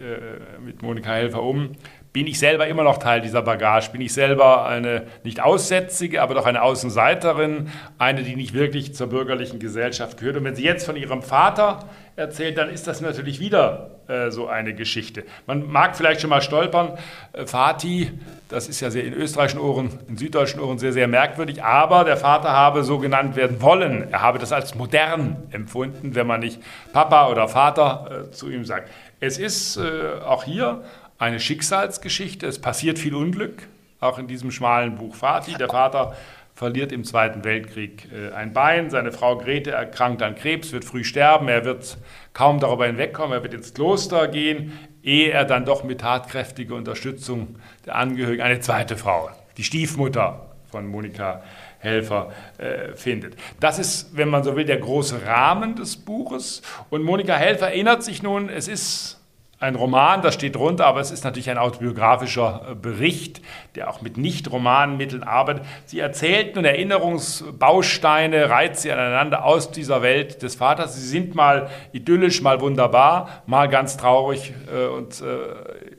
mit 0.64 0.82
Monika 0.82 1.12
Helfer 1.12 1.42
um, 1.42 1.70
bin 2.12 2.26
ich 2.26 2.38
selber 2.38 2.66
immer 2.66 2.84
noch 2.84 2.98
Teil 2.98 3.22
dieser 3.22 3.42
Bagage? 3.42 3.90
Bin 3.90 4.02
ich 4.02 4.12
selber 4.12 4.66
eine 4.66 5.06
nicht 5.24 5.40
Aussätzige, 5.40 6.20
aber 6.20 6.34
doch 6.34 6.44
eine 6.44 6.62
Außenseiterin, 6.62 7.70
eine, 7.98 8.22
die 8.22 8.36
nicht 8.36 8.52
wirklich 8.52 8.94
zur 8.94 9.06
bürgerlichen 9.06 9.58
Gesellschaft 9.58 10.18
gehört? 10.18 10.36
Und 10.36 10.44
wenn 10.44 10.54
sie 10.54 10.64
jetzt 10.64 10.84
von 10.84 10.96
ihrem 10.96 11.22
Vater 11.22 11.88
erzählt, 12.16 12.58
dann 12.58 12.68
ist 12.68 12.86
das 12.86 13.00
natürlich 13.00 13.40
wieder 13.40 13.92
äh, 14.08 14.30
so 14.30 14.46
eine 14.46 14.74
Geschichte. 14.74 15.24
Man 15.46 15.70
mag 15.72 15.96
vielleicht 15.96 16.20
schon 16.20 16.28
mal 16.28 16.42
stolpern, 16.42 16.98
äh, 17.32 17.46
Fatih, 17.46 18.10
das 18.50 18.68
ist 18.68 18.80
ja 18.80 18.90
sehr 18.90 19.04
in 19.04 19.14
österreichischen 19.14 19.60
Ohren, 19.60 19.98
in 20.08 20.18
süddeutschen 20.18 20.60
Ohren 20.60 20.78
sehr, 20.78 20.92
sehr 20.92 21.08
merkwürdig, 21.08 21.64
aber 21.64 22.04
der 22.04 22.18
Vater 22.18 22.50
habe 22.50 22.84
so 22.84 22.98
genannt 22.98 23.36
werden 23.36 23.62
wollen. 23.62 24.08
Er 24.12 24.20
habe 24.20 24.38
das 24.38 24.52
als 24.52 24.74
modern 24.74 25.36
empfunden, 25.50 26.14
wenn 26.14 26.26
man 26.26 26.40
nicht 26.40 26.60
Papa 26.92 27.30
oder 27.30 27.48
Vater 27.48 28.26
äh, 28.26 28.30
zu 28.30 28.50
ihm 28.50 28.66
sagt. 28.66 28.90
Es 29.20 29.38
ist 29.38 29.78
äh, 29.78 30.20
auch 30.26 30.44
hier 30.44 30.82
eine 31.22 31.38
Schicksalsgeschichte. 31.38 32.48
Es 32.48 32.60
passiert 32.60 32.98
viel 32.98 33.14
Unglück, 33.14 33.68
auch 34.00 34.18
in 34.18 34.26
diesem 34.26 34.50
schmalen 34.50 34.96
Buch 34.96 35.14
Fatih. 35.14 35.54
Der 35.54 35.68
Vater 35.68 36.16
verliert 36.52 36.90
im 36.90 37.04
Zweiten 37.04 37.44
Weltkrieg 37.44 38.08
äh, 38.12 38.34
ein 38.34 38.52
Bein. 38.52 38.90
Seine 38.90 39.12
Frau 39.12 39.38
Grete 39.38 39.70
erkrankt 39.70 40.20
an 40.22 40.34
Krebs, 40.34 40.72
wird 40.72 40.84
früh 40.84 41.04
sterben. 41.04 41.46
Er 41.46 41.64
wird 41.64 41.96
kaum 42.32 42.58
darüber 42.58 42.86
hinwegkommen. 42.86 43.38
Er 43.38 43.42
wird 43.44 43.54
ins 43.54 43.72
Kloster 43.72 44.26
gehen, 44.26 44.76
ehe 45.04 45.30
er 45.30 45.44
dann 45.44 45.64
doch 45.64 45.84
mit 45.84 46.00
tatkräftiger 46.00 46.74
Unterstützung 46.74 47.54
der 47.86 47.94
Angehörigen 47.94 48.42
eine 48.42 48.58
zweite 48.58 48.96
Frau, 48.96 49.30
die 49.56 49.64
Stiefmutter 49.64 50.50
von 50.72 50.88
Monika 50.88 51.44
Helfer 51.78 52.32
äh, 52.58 52.96
findet. 52.96 53.36
Das 53.60 53.78
ist, 53.78 54.16
wenn 54.16 54.28
man 54.28 54.42
so 54.42 54.56
will, 54.56 54.64
der 54.64 54.78
große 54.78 55.24
Rahmen 55.24 55.76
des 55.76 55.96
Buches. 55.96 56.62
Und 56.90 57.04
Monika 57.04 57.34
Helfer 57.34 57.68
erinnert 57.68 58.02
sich 58.02 58.24
nun, 58.24 58.48
es 58.48 58.66
ist 58.66 59.21
ein 59.62 59.76
Roman, 59.76 60.22
das 60.22 60.34
steht 60.34 60.56
drunter, 60.56 60.86
aber 60.86 61.00
es 61.00 61.10
ist 61.10 61.24
natürlich 61.24 61.48
ein 61.48 61.58
autobiografischer 61.58 62.66
äh, 62.70 62.74
Bericht, 62.74 63.40
der 63.74 63.88
auch 63.88 64.02
mit 64.02 64.16
Nicht-Romanmitteln 64.16 65.22
arbeitet. 65.22 65.64
Sie 65.86 66.00
erzählt 66.00 66.56
nun 66.56 66.64
Erinnerungsbausteine, 66.64 68.50
reiht 68.50 68.78
sie 68.78 68.90
aneinander 68.90 69.44
aus 69.44 69.70
dieser 69.70 70.02
Welt 70.02 70.42
des 70.42 70.56
Vaters. 70.56 70.96
Sie 70.96 71.06
sind 71.06 71.34
mal 71.34 71.70
idyllisch, 71.92 72.42
mal 72.42 72.60
wunderbar, 72.60 73.42
mal 73.46 73.68
ganz 73.68 73.96
traurig 73.96 74.52
äh, 74.72 74.86
und 74.86 75.20
äh, 75.20 75.91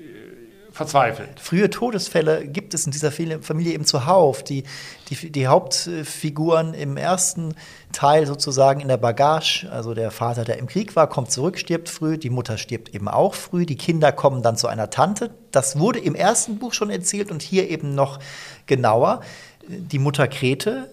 verzweifelt. 0.74 1.40
Frühe 1.40 1.70
Todesfälle 1.70 2.48
gibt 2.48 2.74
es 2.74 2.86
in 2.86 2.92
dieser 2.92 3.12
Familie 3.12 3.74
eben 3.74 3.86
zuhauf. 3.86 4.44
Die, 4.44 4.64
die, 5.10 5.32
die 5.32 5.48
Hauptfiguren 5.48 6.74
im 6.74 6.98
ersten 6.98 7.54
Teil 7.92 8.26
sozusagen 8.26 8.82
in 8.82 8.88
der 8.88 8.98
Bagage, 8.98 9.70
also 9.72 9.94
der 9.94 10.10
Vater, 10.10 10.44
der 10.44 10.58
im 10.58 10.66
Krieg 10.66 10.96
war, 10.96 11.08
kommt 11.08 11.32
zurück, 11.32 11.60
stirbt 11.60 11.90
früh, 11.90 12.18
die 12.18 12.32
Mutter 12.32 12.58
stirbt 12.58 12.94
eben 12.96 13.08
auch 13.08 13.36
früh, 13.36 13.68
die 13.68 13.78
Kinder 13.78 14.12
kommen 14.12 14.42
dann 14.42 14.58
zu 14.58 14.68
einer 14.68 14.90
Tante. 14.90 15.30
Das 15.52 15.78
wurde 15.78 16.00
im 16.00 16.16
ersten 16.16 16.58
Buch 16.58 16.74
schon 16.74 16.90
erzählt 16.90 17.30
und 17.30 17.44
hier 17.44 17.70
eben 17.70 17.94
noch 17.94 18.20
genauer. 18.66 19.22
Die 19.68 20.00
Mutter 20.00 20.28
Krete 20.28 20.90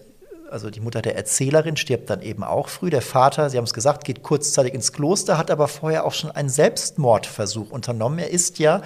also 0.51 0.69
die 0.69 0.79
Mutter 0.79 1.01
der 1.01 1.15
Erzählerin, 1.15 1.77
stirbt 1.77 2.09
dann 2.09 2.21
eben 2.21 2.43
auch 2.43 2.67
früh. 2.67 2.89
Der 2.89 3.01
Vater, 3.01 3.49
Sie 3.49 3.57
haben 3.57 3.63
es 3.63 3.73
gesagt, 3.73 4.03
geht 4.03 4.21
kurzzeitig 4.21 4.73
ins 4.73 4.91
Kloster, 4.91 5.37
hat 5.37 5.49
aber 5.49 5.67
vorher 5.67 6.05
auch 6.05 6.13
schon 6.13 6.31
einen 6.31 6.49
Selbstmordversuch 6.49 7.71
unternommen. 7.71 8.19
Er 8.19 8.29
ist 8.29 8.59
ja 8.59 8.81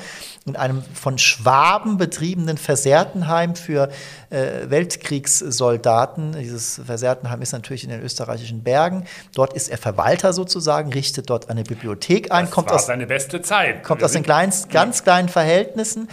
in 0.46 0.56
einem 0.56 0.84
von 0.94 1.18
Schwaben 1.18 1.98
betriebenen 1.98 2.58
Versehrtenheim 2.58 3.56
für 3.56 3.90
äh, 4.30 4.70
Weltkriegssoldaten. 4.70 6.34
Dieses 6.34 6.82
Versehrtenheim 6.86 7.42
ist 7.42 7.52
natürlich 7.52 7.84
in 7.84 7.90
den 7.90 8.02
österreichischen 8.02 8.64
Bergen. 8.64 9.06
Dort 9.34 9.54
ist 9.54 9.70
er 9.70 9.78
Verwalter 9.78 10.34
sozusagen, 10.34 10.94
richtet 10.94 11.30
dort 11.30 11.50
eine 11.50 11.64
Bibliothek 11.64 12.32
ein. 12.32 12.46
Das 12.46 12.52
kommt 12.52 12.70
war 12.70 12.76
aus, 12.76 12.86
seine 12.86 13.08
beste 13.08 13.42
Zeit. 13.42 13.84
Kommt 13.84 14.04
aus 14.04 14.12
den 14.12 14.24
kleinen, 14.24 14.54
ganz 14.70 15.04
kleinen 15.04 15.30
Verhältnissen 15.30 16.08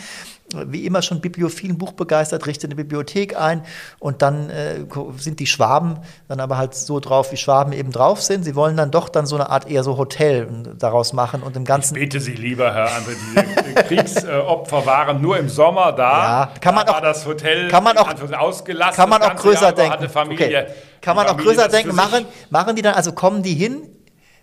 wie 0.67 0.87
immer 0.87 1.03
schon 1.03 1.21
bibliophilen 1.21 1.79
Buch 1.79 1.93
begeistert, 1.93 2.47
richtet 2.47 2.71
eine 2.71 2.77
Bibliothek 2.77 3.39
ein 3.39 3.63
und 3.99 4.23
dann 4.23 4.51
äh, 4.51 4.85
sind 5.17 5.41
die 5.41 5.47
Schwaben 5.47 5.99
dann 6.29 6.41
aber 6.41 6.59
halt 6.59 6.75
so 6.75 7.01
drauf, 7.01 7.33
wie 7.33 7.37
Schwaben 7.37 7.73
eben 7.73 7.93
drauf 7.93 8.23
sind. 8.23 8.45
Sie 8.45 8.55
wollen 8.55 8.77
dann 8.77 8.91
doch 8.91 9.09
dann 9.09 9.27
so 9.27 9.37
eine 9.37 9.51
Art 9.51 9.71
eher 9.71 9.85
so 9.85 9.97
Hotel 9.97 10.49
daraus 10.79 11.13
machen 11.13 11.43
und 11.43 11.57
im 11.57 11.65
Ganzen. 11.65 11.97
Ich 11.97 12.03
bitte 12.03 12.21
Sie, 12.21 12.33
lieber 12.33 12.73
Herr 12.73 12.89
André, 12.89 13.17
diese 13.65 13.75
Kriegsopfer 13.85 14.87
waren 14.87 15.21
nur 15.21 15.39
im 15.39 15.49
Sommer 15.49 15.93
da. 15.93 16.13
Ja, 16.13 16.53
kann 16.61 16.75
man 16.75 16.87
da 16.87 16.93
auch, 16.93 17.01
das 17.01 17.27
Hotel 17.27 17.69
kann 17.69 17.85
man 17.85 17.97
auch, 17.99 18.09
ausgelassen. 18.39 18.97
Kann 18.97 19.09
man 19.09 19.23
auch 19.23 19.37
größer 19.37 19.75
Jahr, 19.75 19.99
denken. 19.99 20.33
Okay. 20.33 20.67
Kann 21.01 21.17
man 21.17 21.27
auch 21.27 21.37
größer 21.37 21.69
denken. 21.69 21.95
Machen, 21.95 22.27
machen 22.51 22.77
die 22.77 22.83
dann, 22.83 22.95
also 22.95 23.13
kommen 23.13 23.43
die 23.43 23.55
hin, 23.55 23.89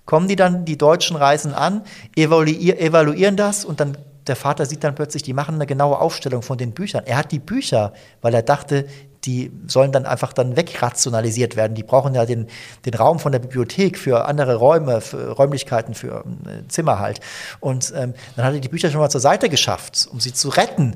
kommen 0.06 0.28
die 0.28 0.36
dann, 0.36 0.66
die 0.66 0.78
Deutschen 0.78 1.16
reisen 1.16 1.54
an, 1.54 1.84
evaluieren 2.16 3.36
das 3.36 3.66
und 3.66 3.80
dann 3.80 3.98
der 4.30 4.36
Vater 4.36 4.66
sieht 4.66 4.84
dann 4.84 4.96
plötzlich, 4.96 5.24
die 5.24 5.34
machen 5.34 5.56
eine 5.56 5.66
genaue 5.66 6.00
Aufstellung 6.00 6.42
von 6.42 6.58
den 6.58 6.72
Büchern. 6.72 7.04
Er 7.06 7.18
hat 7.18 7.32
die 7.32 7.40
Bücher, 7.40 7.94
weil 8.22 8.34
er 8.34 8.44
dachte, 8.44 8.86
die 9.26 9.52
sollen 9.68 9.92
dann 9.92 10.06
einfach 10.06 10.32
dann 10.32 10.56
wegrationalisiert 10.56 11.56
werden. 11.56 11.76
Die 11.76 11.84
brauchen 11.84 12.16
ja 12.16 12.26
den, 12.26 12.48
den 12.86 12.94
Raum 12.94 13.20
von 13.20 13.32
der 13.32 13.40
Bibliothek 13.40 13.98
für 13.98 14.26
andere 14.26 14.56
Räume, 14.56 15.02
für 15.02 15.32
Räumlichkeiten, 15.32 15.94
für 15.94 16.24
äh, 16.46 16.68
Zimmer 16.70 17.00
halt. 17.00 17.20
Und 17.60 17.92
ähm, 17.96 18.14
dann 18.36 18.46
hat 18.46 18.54
er 18.54 18.60
die 18.60 18.70
Bücher 18.70 18.90
schon 18.90 19.02
mal 19.02 19.10
zur 19.10 19.22
Seite 19.22 19.50
geschafft, 19.50 20.08
um 20.12 20.20
sie 20.20 20.34
zu 20.34 20.50
retten. 20.50 20.96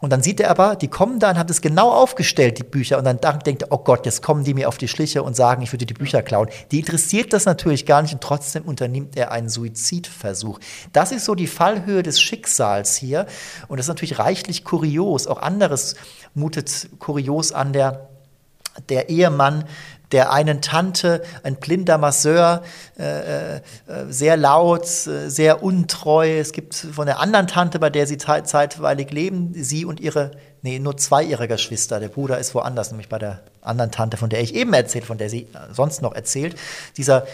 Und 0.00 0.10
dann 0.10 0.22
sieht 0.22 0.40
er 0.40 0.50
aber, 0.50 0.76
die 0.76 0.88
kommen 0.88 1.18
da 1.18 1.30
und 1.30 1.38
hat 1.38 1.50
es 1.50 1.60
genau 1.60 1.90
aufgestellt, 1.90 2.58
die 2.58 2.64
Bücher. 2.64 2.98
Und 2.98 3.04
dann 3.04 3.18
denkt 3.40 3.62
er, 3.62 3.68
oh 3.70 3.78
Gott, 3.78 4.06
jetzt 4.06 4.22
kommen 4.22 4.44
die 4.44 4.54
mir 4.54 4.68
auf 4.68 4.78
die 4.78 4.88
Schliche 4.88 5.22
und 5.22 5.36
sagen, 5.36 5.62
ich 5.62 5.72
würde 5.72 5.84
die 5.84 5.94
Bücher 5.94 6.22
klauen. 6.22 6.48
Die 6.70 6.80
interessiert 6.80 7.34
das 7.34 7.44
natürlich 7.44 7.84
gar 7.84 8.00
nicht 8.00 8.14
und 8.14 8.22
trotzdem 8.22 8.64
unternimmt 8.64 9.16
er 9.16 9.30
einen 9.30 9.50
Suizidversuch. 9.50 10.58
Das 10.94 11.12
ist 11.12 11.26
so 11.26 11.34
die 11.34 11.46
Fallhöhe 11.46 12.02
des 12.02 12.18
Schicksals 12.20 12.96
hier. 12.96 13.26
Und 13.68 13.76
das 13.76 13.84
ist 13.84 13.88
natürlich 13.88 14.18
reichlich 14.18 14.64
kurios. 14.64 15.26
Auch 15.26 15.42
anderes 15.42 15.96
mutet 16.34 16.88
kurios 16.98 17.52
an 17.52 17.72
der 17.74 18.08
der 18.88 19.08
Ehemann 19.08 19.64
der 20.12 20.32
einen 20.32 20.60
Tante, 20.60 21.22
ein 21.42 21.56
blinder 21.56 21.98
Masseur, 21.98 22.62
äh, 22.98 23.56
äh, 23.56 23.60
sehr 24.08 24.36
laut, 24.36 24.84
äh, 24.84 25.28
sehr 25.28 25.62
untreu. 25.62 26.38
Es 26.38 26.52
gibt 26.52 26.74
von 26.74 27.06
der 27.06 27.20
anderen 27.20 27.46
Tante, 27.46 27.78
bei 27.78 27.90
der 27.90 28.06
sie 28.06 28.18
zeitweilig 28.18 29.10
leben, 29.12 29.52
sie 29.54 29.84
und 29.84 30.00
ihre, 30.00 30.32
nee, 30.62 30.78
nur 30.78 30.96
zwei 30.96 31.22
ihrer 31.22 31.46
Geschwister. 31.46 32.00
Der 32.00 32.08
Bruder 32.08 32.38
ist 32.38 32.54
woanders, 32.54 32.90
nämlich 32.90 33.08
bei 33.08 33.18
der 33.18 33.40
anderen 33.62 33.90
Tante, 33.90 34.16
von 34.16 34.30
der 34.30 34.40
ich 34.40 34.54
eben 34.54 34.72
erzählt, 34.72 35.04
von 35.04 35.18
der 35.18 35.28
sie 35.28 35.46
sonst 35.72 36.02
noch 36.02 36.14
erzählt. 36.14 36.56
Dieser, 36.96 37.26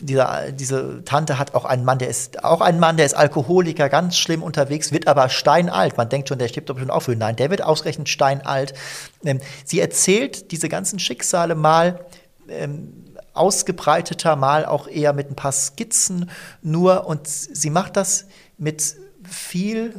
dieser, 0.00 0.50
diese 0.50 1.04
Tante 1.04 1.38
hat 1.38 1.54
auch 1.54 1.66
einen 1.66 1.84
Mann, 1.84 1.98
der 1.98 2.08
ist 2.08 2.42
auch 2.42 2.60
ein 2.60 2.80
Mann, 2.80 2.96
der 2.96 3.06
ist 3.06 3.14
Alkoholiker, 3.14 3.88
ganz 3.88 4.16
schlimm 4.16 4.42
unterwegs, 4.42 4.92
wird 4.92 5.06
aber 5.06 5.28
steinalt. 5.28 5.96
Man 5.96 6.08
denkt 6.08 6.28
schon, 6.28 6.38
der 6.38 6.48
stirbt 6.48 6.70
doch 6.70 6.78
schon 6.78 6.90
früh. 7.00 7.16
Nein, 7.16 7.36
der 7.36 7.50
wird 7.50 7.62
ausgerechnet 7.62 8.08
steinalt. 8.08 8.74
Ähm, 9.24 9.40
sie 9.64 9.78
erzählt 9.78 10.50
diese 10.50 10.68
ganzen 10.68 10.98
Schicksale 10.98 11.54
mal 11.54 12.00
ähm, 12.48 13.04
ausgebreiteter, 13.32 14.36
mal 14.36 14.64
auch 14.64 14.86
eher 14.86 15.12
mit 15.12 15.30
ein 15.30 15.36
paar 15.36 15.52
Skizzen 15.52 16.30
nur. 16.62 17.06
Und 17.06 17.26
sie 17.26 17.70
macht 17.70 17.96
das 17.96 18.26
mit 18.58 18.96
viel 19.24 19.94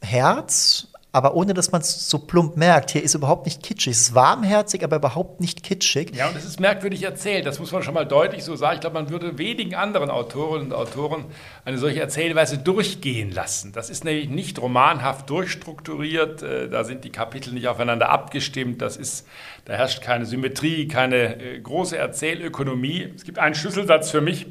Herz, 0.00 0.88
aber 1.12 1.34
ohne 1.34 1.52
dass 1.52 1.72
man 1.72 1.82
es 1.82 2.08
so 2.08 2.18
plump 2.18 2.56
merkt. 2.56 2.90
Hier 2.90 3.02
ist 3.02 3.14
überhaupt 3.14 3.44
nicht 3.44 3.62
kitschig. 3.62 3.92
Es 3.92 4.00
ist 4.00 4.14
warmherzig, 4.14 4.82
aber 4.82 4.96
überhaupt 4.96 5.40
nicht 5.40 5.62
kitschig. 5.62 6.16
Ja, 6.16 6.28
und 6.28 6.36
es 6.36 6.46
ist 6.46 6.58
merkwürdig 6.58 7.02
erzählt. 7.02 7.44
Das 7.44 7.58
muss 7.58 7.70
man 7.70 7.82
schon 7.82 7.92
mal 7.92 8.06
deutlich 8.06 8.44
so 8.44 8.56
sagen. 8.56 8.76
Ich 8.76 8.80
glaube, 8.80 8.94
man 8.94 9.10
würde 9.10 9.36
wenigen 9.36 9.74
anderen 9.74 10.08
Autorinnen 10.10 10.68
und 10.68 10.72
Autoren 10.72 11.26
eine 11.66 11.76
solche 11.76 12.00
Erzählweise 12.00 12.56
durchgehen 12.56 13.30
lassen. 13.30 13.72
Das 13.72 13.90
ist 13.90 14.04
nämlich 14.04 14.30
nicht 14.30 14.58
romanhaft 14.58 15.28
durchstrukturiert. 15.28 16.42
Äh, 16.42 16.70
da 16.70 16.84
sind 16.84 17.04
die 17.04 17.10
Kapitel 17.10 17.52
nicht 17.52 17.68
aufeinander 17.68 18.08
abgestimmt. 18.08 18.80
Das 18.80 18.96
ist, 18.96 19.26
da 19.66 19.74
herrscht 19.74 20.00
keine 20.00 20.24
Symmetrie, 20.24 20.88
keine 20.88 21.38
äh, 21.38 21.60
große 21.60 21.96
Erzählökonomie. 21.96 23.12
Es 23.14 23.24
gibt 23.24 23.38
einen 23.38 23.54
Schlüsselsatz 23.54 24.10
für 24.10 24.22
mich 24.22 24.46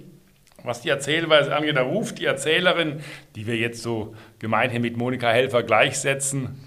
was 0.64 0.82
die 0.82 0.90
Erzählweise 0.90 1.56
angeht, 1.56 1.76
da 1.76 1.82
ruft 1.82 2.20
die 2.20 2.26
Erzählerin, 2.26 3.02
die 3.36 3.48
wir 3.48 3.56
jetzt 3.56 3.82
so 3.82 4.16
gemeinhin 4.40 4.82
mit 4.82 4.98
Monika 4.98 5.30
Helfer 5.30 5.64
gleichsetzen, 5.64 6.60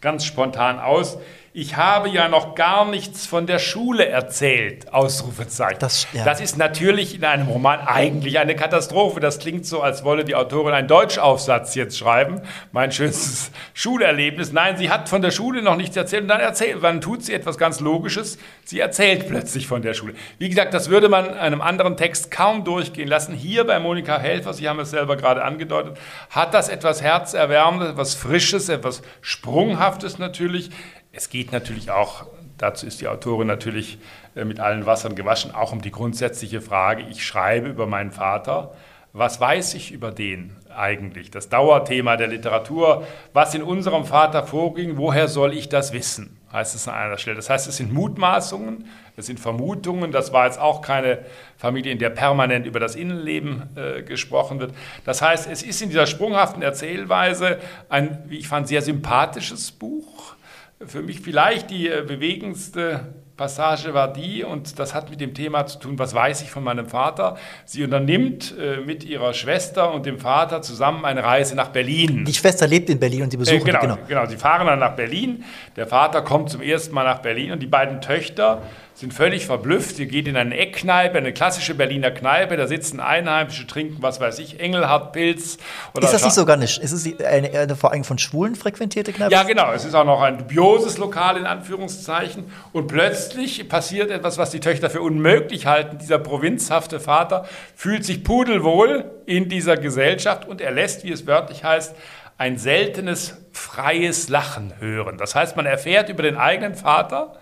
ganz 0.00 0.24
spontan 0.24 0.78
aus, 0.78 1.18
ich 1.58 1.74
habe 1.74 2.08
ja 2.08 2.28
noch 2.28 2.54
gar 2.54 2.84
nichts 2.84 3.26
von 3.26 3.48
der 3.48 3.58
Schule 3.58 4.06
erzählt, 4.06 4.92
Ausrufezeichen. 4.92 5.80
Das, 5.80 6.06
ja. 6.12 6.24
das, 6.24 6.40
ist 6.40 6.56
natürlich 6.56 7.16
in 7.16 7.24
einem 7.24 7.48
Roman 7.48 7.80
eigentlich 7.80 8.38
eine 8.38 8.54
Katastrophe. 8.54 9.18
Das 9.18 9.40
klingt 9.40 9.66
so, 9.66 9.82
als 9.82 10.04
wolle 10.04 10.24
die 10.24 10.36
Autorin 10.36 10.72
einen 10.72 10.86
Deutschaufsatz 10.86 11.74
jetzt 11.74 11.98
schreiben. 11.98 12.42
Mein 12.70 12.92
schönstes 12.92 13.50
Schulerlebnis. 13.74 14.52
Nein, 14.52 14.76
sie 14.76 14.88
hat 14.88 15.08
von 15.08 15.20
der 15.20 15.32
Schule 15.32 15.60
noch 15.60 15.74
nichts 15.74 15.96
erzählt 15.96 16.22
und 16.22 16.28
dann 16.28 16.38
erzählt, 16.38 16.80
dann 16.80 17.00
tut 17.00 17.24
sie 17.24 17.34
etwas 17.34 17.58
ganz 17.58 17.80
Logisches. 17.80 18.38
Sie 18.64 18.78
erzählt 18.78 19.26
plötzlich 19.26 19.66
von 19.66 19.82
der 19.82 19.94
Schule. 19.94 20.14
Wie 20.38 20.48
gesagt, 20.48 20.74
das 20.74 20.90
würde 20.90 21.08
man 21.08 21.34
einem 21.34 21.60
anderen 21.60 21.96
Text 21.96 22.30
kaum 22.30 22.62
durchgehen 22.62 23.08
lassen. 23.08 23.34
Hier 23.34 23.66
bei 23.66 23.80
Monika 23.80 24.20
Helfer, 24.20 24.54
Sie 24.54 24.68
haben 24.68 24.78
es 24.78 24.90
selber 24.90 25.16
gerade 25.16 25.42
angedeutet, 25.42 25.98
hat 26.30 26.54
das 26.54 26.68
etwas 26.68 27.02
Herzerwärmendes, 27.02 27.90
etwas 27.90 28.14
Frisches, 28.14 28.68
etwas 28.68 29.02
Sprunghaftes 29.22 30.20
natürlich. 30.20 30.70
Es 31.18 31.30
geht 31.30 31.50
natürlich 31.50 31.90
auch, 31.90 32.26
dazu 32.58 32.86
ist 32.86 33.00
die 33.00 33.08
Autorin 33.08 33.48
natürlich 33.48 33.98
äh, 34.36 34.44
mit 34.44 34.60
allen 34.60 34.86
Wassern 34.86 35.16
gewaschen, 35.16 35.52
auch 35.52 35.72
um 35.72 35.82
die 35.82 35.90
grundsätzliche 35.90 36.60
Frage, 36.60 37.02
ich 37.10 37.26
schreibe 37.26 37.66
über 37.66 37.88
meinen 37.88 38.12
Vater, 38.12 38.72
was 39.12 39.40
weiß 39.40 39.74
ich 39.74 39.90
über 39.90 40.12
den 40.12 40.54
eigentlich? 40.72 41.32
Das 41.32 41.48
Dauerthema 41.48 42.16
der 42.16 42.28
Literatur, 42.28 43.04
was 43.32 43.52
in 43.56 43.64
unserem 43.64 44.04
Vater 44.04 44.46
vorging, 44.46 44.96
woher 44.96 45.26
soll 45.26 45.54
ich 45.54 45.68
das 45.68 45.92
wissen? 45.92 46.38
Heißt 46.52 46.76
es 46.76 46.86
an 46.86 46.94
einer 46.94 47.18
Stelle. 47.18 47.34
Das 47.34 47.50
heißt, 47.50 47.66
es 47.66 47.78
sind 47.78 47.92
Mutmaßungen, 47.92 48.86
es 49.16 49.26
sind 49.26 49.40
Vermutungen. 49.40 50.12
Das 50.12 50.32
war 50.32 50.46
jetzt 50.46 50.60
auch 50.60 50.82
keine 50.82 51.24
Familie, 51.56 51.90
in 51.90 51.98
der 51.98 52.10
permanent 52.10 52.64
über 52.64 52.78
das 52.78 52.94
Innenleben 52.94 53.64
äh, 53.74 54.02
gesprochen 54.04 54.60
wird. 54.60 54.72
Das 55.04 55.20
heißt, 55.20 55.50
es 55.50 55.64
ist 55.64 55.82
in 55.82 55.88
dieser 55.88 56.06
sprunghaften 56.06 56.62
Erzählweise 56.62 57.58
ein, 57.88 58.22
wie 58.28 58.38
ich 58.38 58.46
fand, 58.46 58.68
sehr 58.68 58.82
sympathisches 58.82 59.72
Buch 59.72 60.37
für 60.86 61.02
mich 61.02 61.20
vielleicht 61.20 61.70
die 61.70 61.88
äh, 61.88 62.04
bewegendste 62.06 63.14
Passage 63.36 63.94
war 63.94 64.12
die, 64.12 64.42
und 64.42 64.78
das 64.80 64.94
hat 64.94 65.10
mit 65.10 65.20
dem 65.20 65.32
Thema 65.32 65.64
zu 65.66 65.78
tun, 65.78 65.98
was 65.98 66.12
weiß 66.12 66.42
ich 66.42 66.50
von 66.50 66.64
meinem 66.64 66.86
Vater. 66.86 67.36
Sie 67.64 67.84
unternimmt 67.84 68.54
äh, 68.58 68.78
mit 68.80 69.04
ihrer 69.04 69.32
Schwester 69.32 69.94
und 69.94 70.06
dem 70.06 70.18
Vater 70.18 70.60
zusammen 70.60 71.04
eine 71.04 71.22
Reise 71.22 71.54
nach 71.54 71.68
Berlin. 71.68 72.24
Die 72.24 72.34
Schwester 72.34 72.66
lebt 72.66 72.90
in 72.90 72.98
Berlin 72.98 73.22
und 73.22 73.32
die 73.32 73.36
besuchen 73.36 73.62
äh, 73.62 73.64
genau, 73.64 73.80
genau. 73.80 73.98
genau, 74.08 74.26
sie 74.26 74.36
fahren 74.36 74.66
dann 74.66 74.80
nach 74.80 74.96
Berlin. 74.96 75.44
Der 75.76 75.86
Vater 75.86 76.22
kommt 76.22 76.50
zum 76.50 76.62
ersten 76.62 76.94
Mal 76.94 77.04
nach 77.04 77.20
Berlin 77.20 77.52
und 77.52 77.60
die 77.60 77.66
beiden 77.66 78.00
Töchter 78.00 78.62
sind 78.98 79.14
völlig 79.14 79.46
verblüfft. 79.46 79.94
Sie 79.94 80.08
geht 80.08 80.26
in 80.26 80.36
eine 80.36 80.56
Eckkneipe, 80.56 81.18
eine 81.18 81.32
klassische 81.32 81.74
Berliner 81.74 82.10
Kneipe, 82.10 82.56
da 82.56 82.66
sitzen 82.66 82.98
Einheimische, 82.98 83.64
trinken, 83.64 83.98
was 84.00 84.18
weiß 84.18 84.40
ich, 84.40 84.58
Engelhardt-Pilz. 84.58 85.58
Ist 86.00 86.12
das 86.12 86.24
nicht 86.24 86.34
sogar 86.34 86.56
nicht? 86.56 86.78
Ist 86.78 86.90
es 86.90 87.06
eine, 87.24 87.48
eine, 87.50 87.76
vor 87.76 87.92
allem 87.92 88.02
von 88.02 88.18
Schwulen 88.18 88.56
frequentierte 88.56 89.12
Kneipe? 89.12 89.32
Ja, 89.32 89.44
genau. 89.44 89.70
Es 89.72 89.84
ist 89.84 89.94
auch 89.94 90.04
noch 90.04 90.20
ein 90.20 90.38
dubioses 90.38 90.98
Lokal 90.98 91.36
in 91.36 91.46
Anführungszeichen. 91.46 92.50
Und 92.72 92.88
plötzlich 92.88 93.68
passiert 93.68 94.10
etwas, 94.10 94.36
was 94.36 94.50
die 94.50 94.58
Töchter 94.58 94.90
für 94.90 95.00
unmöglich 95.00 95.66
halten. 95.66 95.98
Dieser 95.98 96.18
provinzhafte 96.18 96.98
Vater 96.98 97.46
fühlt 97.76 98.04
sich 98.04 98.24
pudelwohl 98.24 99.04
in 99.26 99.48
dieser 99.48 99.76
Gesellschaft 99.76 100.48
und 100.48 100.60
er 100.60 100.72
lässt, 100.72 101.04
wie 101.04 101.12
es 101.12 101.24
wörtlich 101.24 101.62
heißt, 101.62 101.94
ein 102.36 102.58
seltenes 102.58 103.36
freies 103.52 104.28
Lachen 104.28 104.72
hören. 104.80 105.18
Das 105.18 105.36
heißt, 105.36 105.56
man 105.56 105.66
erfährt 105.66 106.08
über 106.08 106.24
den 106.24 106.36
eigenen 106.36 106.74
Vater, 106.74 107.38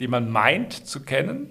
den 0.00 0.10
man 0.10 0.30
meint 0.30 0.86
zu 0.86 1.00
kennen, 1.00 1.50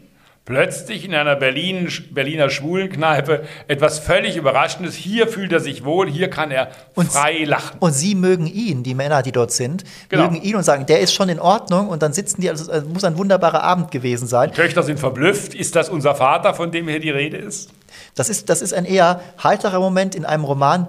plötzlich 0.49 1.05
in 1.05 1.13
einer 1.13 1.35
Berlin, 1.35 1.87
Berliner 2.09 2.49
Schwulenkneipe 2.49 3.43
etwas 3.67 3.99
völlig 3.99 4.35
Überraschendes. 4.35 4.95
Hier 4.95 5.27
fühlt 5.27 5.51
er 5.51 5.59
sich 5.59 5.85
wohl, 5.85 6.09
hier 6.09 6.31
kann 6.31 6.49
er 6.49 6.71
und, 6.95 7.11
frei 7.11 7.43
lachen. 7.43 7.77
Und 7.79 7.93
sie 7.93 8.15
mögen 8.15 8.47
ihn, 8.47 8.81
die 8.81 8.95
Männer, 8.95 9.21
die 9.21 9.31
dort 9.31 9.51
sind, 9.51 9.83
genau. 10.09 10.23
mögen 10.23 10.41
ihn 10.41 10.55
und 10.55 10.63
sagen, 10.63 10.87
der 10.87 11.01
ist 11.01 11.13
schon 11.13 11.29
in 11.29 11.39
Ordnung 11.39 11.87
und 11.87 12.01
dann 12.01 12.13
sitzen 12.13 12.41
die, 12.41 12.49
also 12.49 12.71
es 12.71 12.83
muss 12.85 13.03
ein 13.03 13.15
wunderbarer 13.17 13.61
Abend 13.61 13.91
gewesen 13.91 14.27
sein. 14.27 14.49
Die 14.49 14.55
Töchter 14.55 14.81
sind 14.81 14.99
verblüfft. 14.99 15.53
Ist 15.53 15.75
das 15.75 15.87
unser 15.87 16.15
Vater, 16.15 16.55
von 16.55 16.71
dem 16.71 16.87
hier 16.87 16.99
die 16.99 17.11
Rede 17.11 17.37
ist? 17.37 17.69
Das 18.15 18.27
ist, 18.27 18.49
das 18.49 18.63
ist 18.63 18.73
ein 18.73 18.85
eher 18.85 19.21
heiterer 19.43 19.79
Moment 19.79 20.15
in 20.15 20.25
einem 20.25 20.45
Roman, 20.45 20.87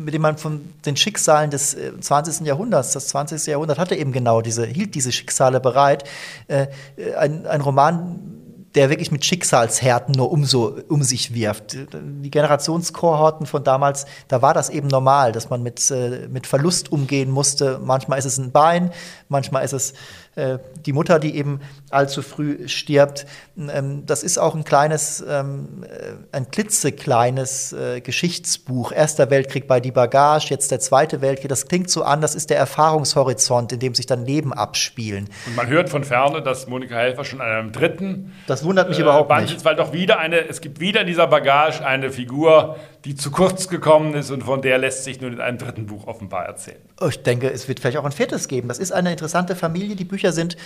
mit 0.00 0.14
dem 0.14 0.22
man 0.22 0.38
von 0.38 0.60
den 0.86 0.96
Schicksalen 0.96 1.50
des 1.50 1.76
20. 2.00 2.40
Äh, 2.40 2.48
Jahrhunderts, 2.48 2.92
das 2.92 3.08
20. 3.08 3.46
Jahrhundert 3.46 3.78
hatte 3.78 3.94
eben 3.94 4.12
genau 4.12 4.40
diese, 4.40 4.66
hielt 4.66 4.94
diese 4.94 5.12
Schicksale 5.12 5.60
bereit. 5.60 6.04
Äh, 6.48 6.66
äh, 6.96 7.14
ein, 7.14 7.46
ein 7.46 7.60
Roman, 7.60 8.39
der 8.74 8.88
wirklich 8.88 9.10
mit 9.10 9.24
Schicksalshärten 9.24 10.14
nur 10.14 10.30
um, 10.30 10.44
so, 10.44 10.78
um 10.88 11.02
sich 11.02 11.34
wirft. 11.34 11.76
Die 11.92 12.30
Generationskohorten 12.30 13.46
von 13.46 13.64
damals, 13.64 14.06
da 14.28 14.42
war 14.42 14.54
das 14.54 14.70
eben 14.70 14.88
normal, 14.88 15.32
dass 15.32 15.50
man 15.50 15.62
mit, 15.62 15.92
mit 16.30 16.46
Verlust 16.46 16.92
umgehen 16.92 17.30
musste. 17.30 17.80
Manchmal 17.82 18.18
ist 18.18 18.26
es 18.26 18.38
ein 18.38 18.52
Bein, 18.52 18.92
manchmal 19.28 19.64
ist 19.64 19.72
es 19.72 19.94
äh, 20.36 20.58
die 20.86 20.92
Mutter, 20.92 21.18
die 21.18 21.36
eben 21.36 21.60
allzu 21.90 22.22
früh 22.22 22.68
stirbt. 22.68 23.26
Ähm, 23.58 24.06
das 24.06 24.22
ist 24.22 24.38
auch 24.38 24.54
ein 24.54 24.62
kleines, 24.62 25.24
ähm, 25.28 25.84
äh, 25.84 26.36
ein 26.36 26.50
klitzekleines 26.50 27.72
äh, 27.72 28.00
Geschichtsbuch. 28.00 28.92
Erster 28.92 29.28
Weltkrieg 29.30 29.66
bei 29.66 29.80
die 29.80 29.90
Bagage, 29.90 30.50
jetzt 30.50 30.70
der 30.70 30.78
Zweite 30.78 31.20
Weltkrieg. 31.20 31.48
Das 31.48 31.66
klingt 31.66 31.90
so 31.90 32.04
an, 32.04 32.20
das 32.20 32.36
ist 32.36 32.50
der 32.50 32.58
Erfahrungshorizont, 32.58 33.72
in 33.72 33.80
dem 33.80 33.96
sich 33.96 34.06
dann 34.06 34.24
Leben 34.24 34.52
abspielen. 34.52 35.28
Und 35.46 35.56
man 35.56 35.66
hört 35.66 35.90
von 35.90 36.04
ferne, 36.04 36.42
dass 36.42 36.68
Monika 36.68 36.94
Helfer 36.94 37.24
schon 37.24 37.40
an 37.40 37.48
einem 37.48 37.72
dritten. 37.72 38.32
Das 38.46 38.59
wundert 38.64 38.88
mich 38.88 38.98
äh, 38.98 39.02
überhaupt 39.02 39.30
nicht. 39.40 39.64
Weil 39.64 39.76
doch 39.76 39.92
wieder 39.92 40.18
eine, 40.18 40.48
es 40.48 40.60
gibt 40.60 40.80
wieder 40.80 41.02
in 41.02 41.06
dieser 41.06 41.26
Bagage 41.26 41.84
eine 41.84 42.10
Figur, 42.10 42.76
die 43.04 43.14
zu 43.14 43.30
kurz 43.30 43.68
gekommen 43.68 44.14
ist 44.14 44.30
und 44.30 44.42
von 44.44 44.62
der 44.62 44.78
lässt 44.78 45.04
sich 45.04 45.20
nun 45.20 45.32
in 45.32 45.40
einem 45.40 45.58
dritten 45.58 45.86
Buch 45.86 46.06
offenbar 46.06 46.44
erzählen. 46.44 46.80
Ich 47.08 47.22
denke, 47.22 47.50
es 47.50 47.68
wird 47.68 47.80
vielleicht 47.80 47.96
auch 47.96 48.04
ein 48.04 48.12
viertes 48.12 48.48
geben. 48.48 48.68
Das 48.68 48.78
ist 48.78 48.92
eine 48.92 49.10
interessante 49.10 49.56
Familie. 49.56 49.96
Die 49.96 50.04
Bücher 50.04 50.32
sind 50.32 50.56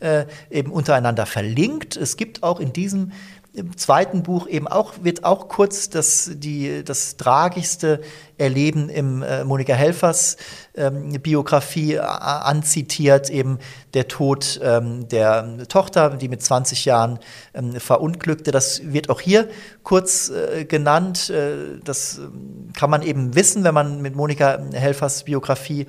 äh, 0.00 0.24
eben 0.50 0.72
untereinander 0.72 1.26
verlinkt. 1.26 1.96
Es 1.96 2.16
gibt 2.16 2.42
auch 2.42 2.60
in 2.60 2.72
diesem 2.72 3.12
Im 3.52 3.76
zweiten 3.76 4.24
Buch 4.24 4.48
eben 4.48 4.66
auch 4.66 4.94
wird 5.02 5.24
auch 5.24 5.48
kurz 5.48 5.88
das, 5.88 6.30
die, 6.34 6.82
das 6.84 7.16
tragischste 7.16 8.00
Erleben 8.38 8.88
im 8.88 9.22
äh, 9.22 9.44
Monika 9.44 9.74
Helfers 9.74 10.36
ähm, 10.76 11.12
Biografie 11.22 11.98
anzitiert, 11.98 13.30
eben 13.30 13.58
der 13.94 14.08
Tod 14.08 14.60
ähm, 14.62 15.08
der 15.08 15.66
Tochter, 15.68 16.10
die 16.10 16.28
mit 16.28 16.42
20 16.42 16.84
Jahren 16.84 17.18
ähm, 17.54 17.78
verunglückte. 17.78 18.50
Das 18.50 18.92
wird 18.92 19.08
auch 19.10 19.20
hier 19.20 19.48
kurz 19.82 20.30
äh, 20.30 20.64
genannt. 20.64 21.30
Äh, 21.30 21.78
das 21.84 22.18
ähm, 22.18 22.70
kann 22.76 22.90
man 22.90 23.02
eben 23.02 23.34
wissen, 23.34 23.64
wenn 23.64 23.74
man 23.74 24.02
mit 24.02 24.16
Monika 24.16 24.58
Helfers 24.72 25.24
Biografie 25.24 25.86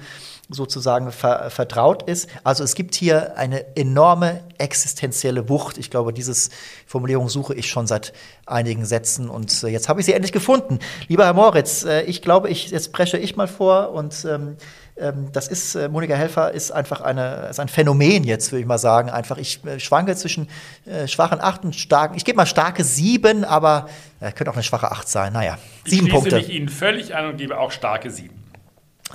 sozusagen 0.50 1.12
ver 1.12 1.50
vertraut 1.50 2.04
ist. 2.04 2.30
Also 2.44 2.64
es 2.64 2.76
gibt 2.76 2.96
hier 2.96 3.38
eine 3.38 3.76
enorme 3.76 4.44
existenzielle 4.58 5.50
Wucht. 5.50 5.78
Ich 5.78 5.90
glaube, 5.90 6.14
diese 6.14 6.52
Formulierung 6.86 7.30
suche 7.30 7.56
ich 7.56 7.68
schon 7.70 7.88
seit 7.88 8.14
einigen 8.46 8.86
Sätzen 8.86 9.30
und 9.30 9.64
äh, 9.64 9.68
jetzt 9.68 9.90
habe 9.90 10.00
ich 10.00 10.06
sie 10.06 10.14
endlich 10.14 10.32
gefunden. 10.32 10.80
Lieber 11.08 11.26
Herr 11.26 11.34
Moritz, 11.34 11.84
äh, 11.84 12.02
ich 12.04 12.22
glaube, 12.22 12.35
ich, 12.44 12.72
jetzt 12.72 12.92
presche 12.92 13.18
ich 13.18 13.38
mal 13.38 13.48
vor 13.48 13.92
und 13.92 14.26
ähm, 14.30 14.58
ähm, 14.98 15.30
das 15.34 15.48
ist, 15.48 15.76
äh, 15.76 15.90
Monika 15.90 16.16
Helfer 16.16 16.52
ist 16.52 16.72
einfach 16.72 17.02
eine, 17.02 17.48
ist 17.50 17.60
ein 17.60 17.68
Phänomen 17.68 18.24
jetzt, 18.24 18.52
würde 18.52 18.62
ich 18.62 18.68
mal 18.68 18.78
sagen. 18.78 19.10
Einfach, 19.10 19.38
ich 19.38 19.64
äh, 19.66 19.80
schwanke 19.80 20.16
zwischen 20.16 20.48
äh, 20.86 21.08
schwachen 21.08 21.42
acht 21.42 21.64
und 21.66 21.76
starken, 21.76 22.16
ich 22.16 22.26
gebe 22.26 22.38
mal 22.38 22.46
starke 22.46 22.84
sieben, 22.84 23.44
aber 23.44 23.90
äh, 24.20 24.32
könnte 24.32 24.52
auch 24.52 24.56
eine 24.56 24.64
schwache 24.64 24.92
acht 24.92 25.10
sein. 25.10 25.34
Naja, 25.34 25.58
sieben 25.86 26.08
ich 26.08 26.14
Punkte. 26.14 26.38
Ich 26.38 26.46
schließe 26.46 26.48
mich 26.48 26.58
Ihnen 26.58 26.70
völlig 26.70 27.16
an 27.16 27.28
und 27.28 27.38
gebe 27.38 27.60
auch 27.60 27.72
starke 27.72 28.10
sieben. 28.10 28.46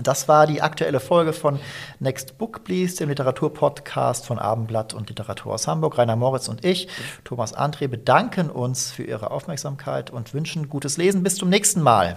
Das 0.02 0.28
war 0.28 0.46
die 0.46 0.62
aktuelle 0.62 1.00
Folge 1.00 1.32
von 1.32 1.58
Next 1.98 2.38
Book 2.38 2.62
Please, 2.64 2.96
dem 2.96 3.08
Literaturpodcast 3.08 4.24
von 4.24 4.38
Abendblatt 4.38 4.94
und 4.94 5.08
Literatur 5.08 5.54
aus 5.54 5.66
Hamburg. 5.66 5.98
Rainer 5.98 6.16
Moritz 6.16 6.48
und 6.48 6.64
ich, 6.64 6.88
Thomas 7.24 7.56
André, 7.56 7.88
bedanken 7.88 8.50
uns 8.50 8.92
für 8.92 9.02
Ihre 9.02 9.30
Aufmerksamkeit 9.30 10.10
und 10.10 10.32
wünschen 10.32 10.68
gutes 10.68 10.96
Lesen. 10.96 11.22
Bis 11.22 11.36
zum 11.36 11.48
nächsten 11.48 11.82
Mal. 11.82 12.16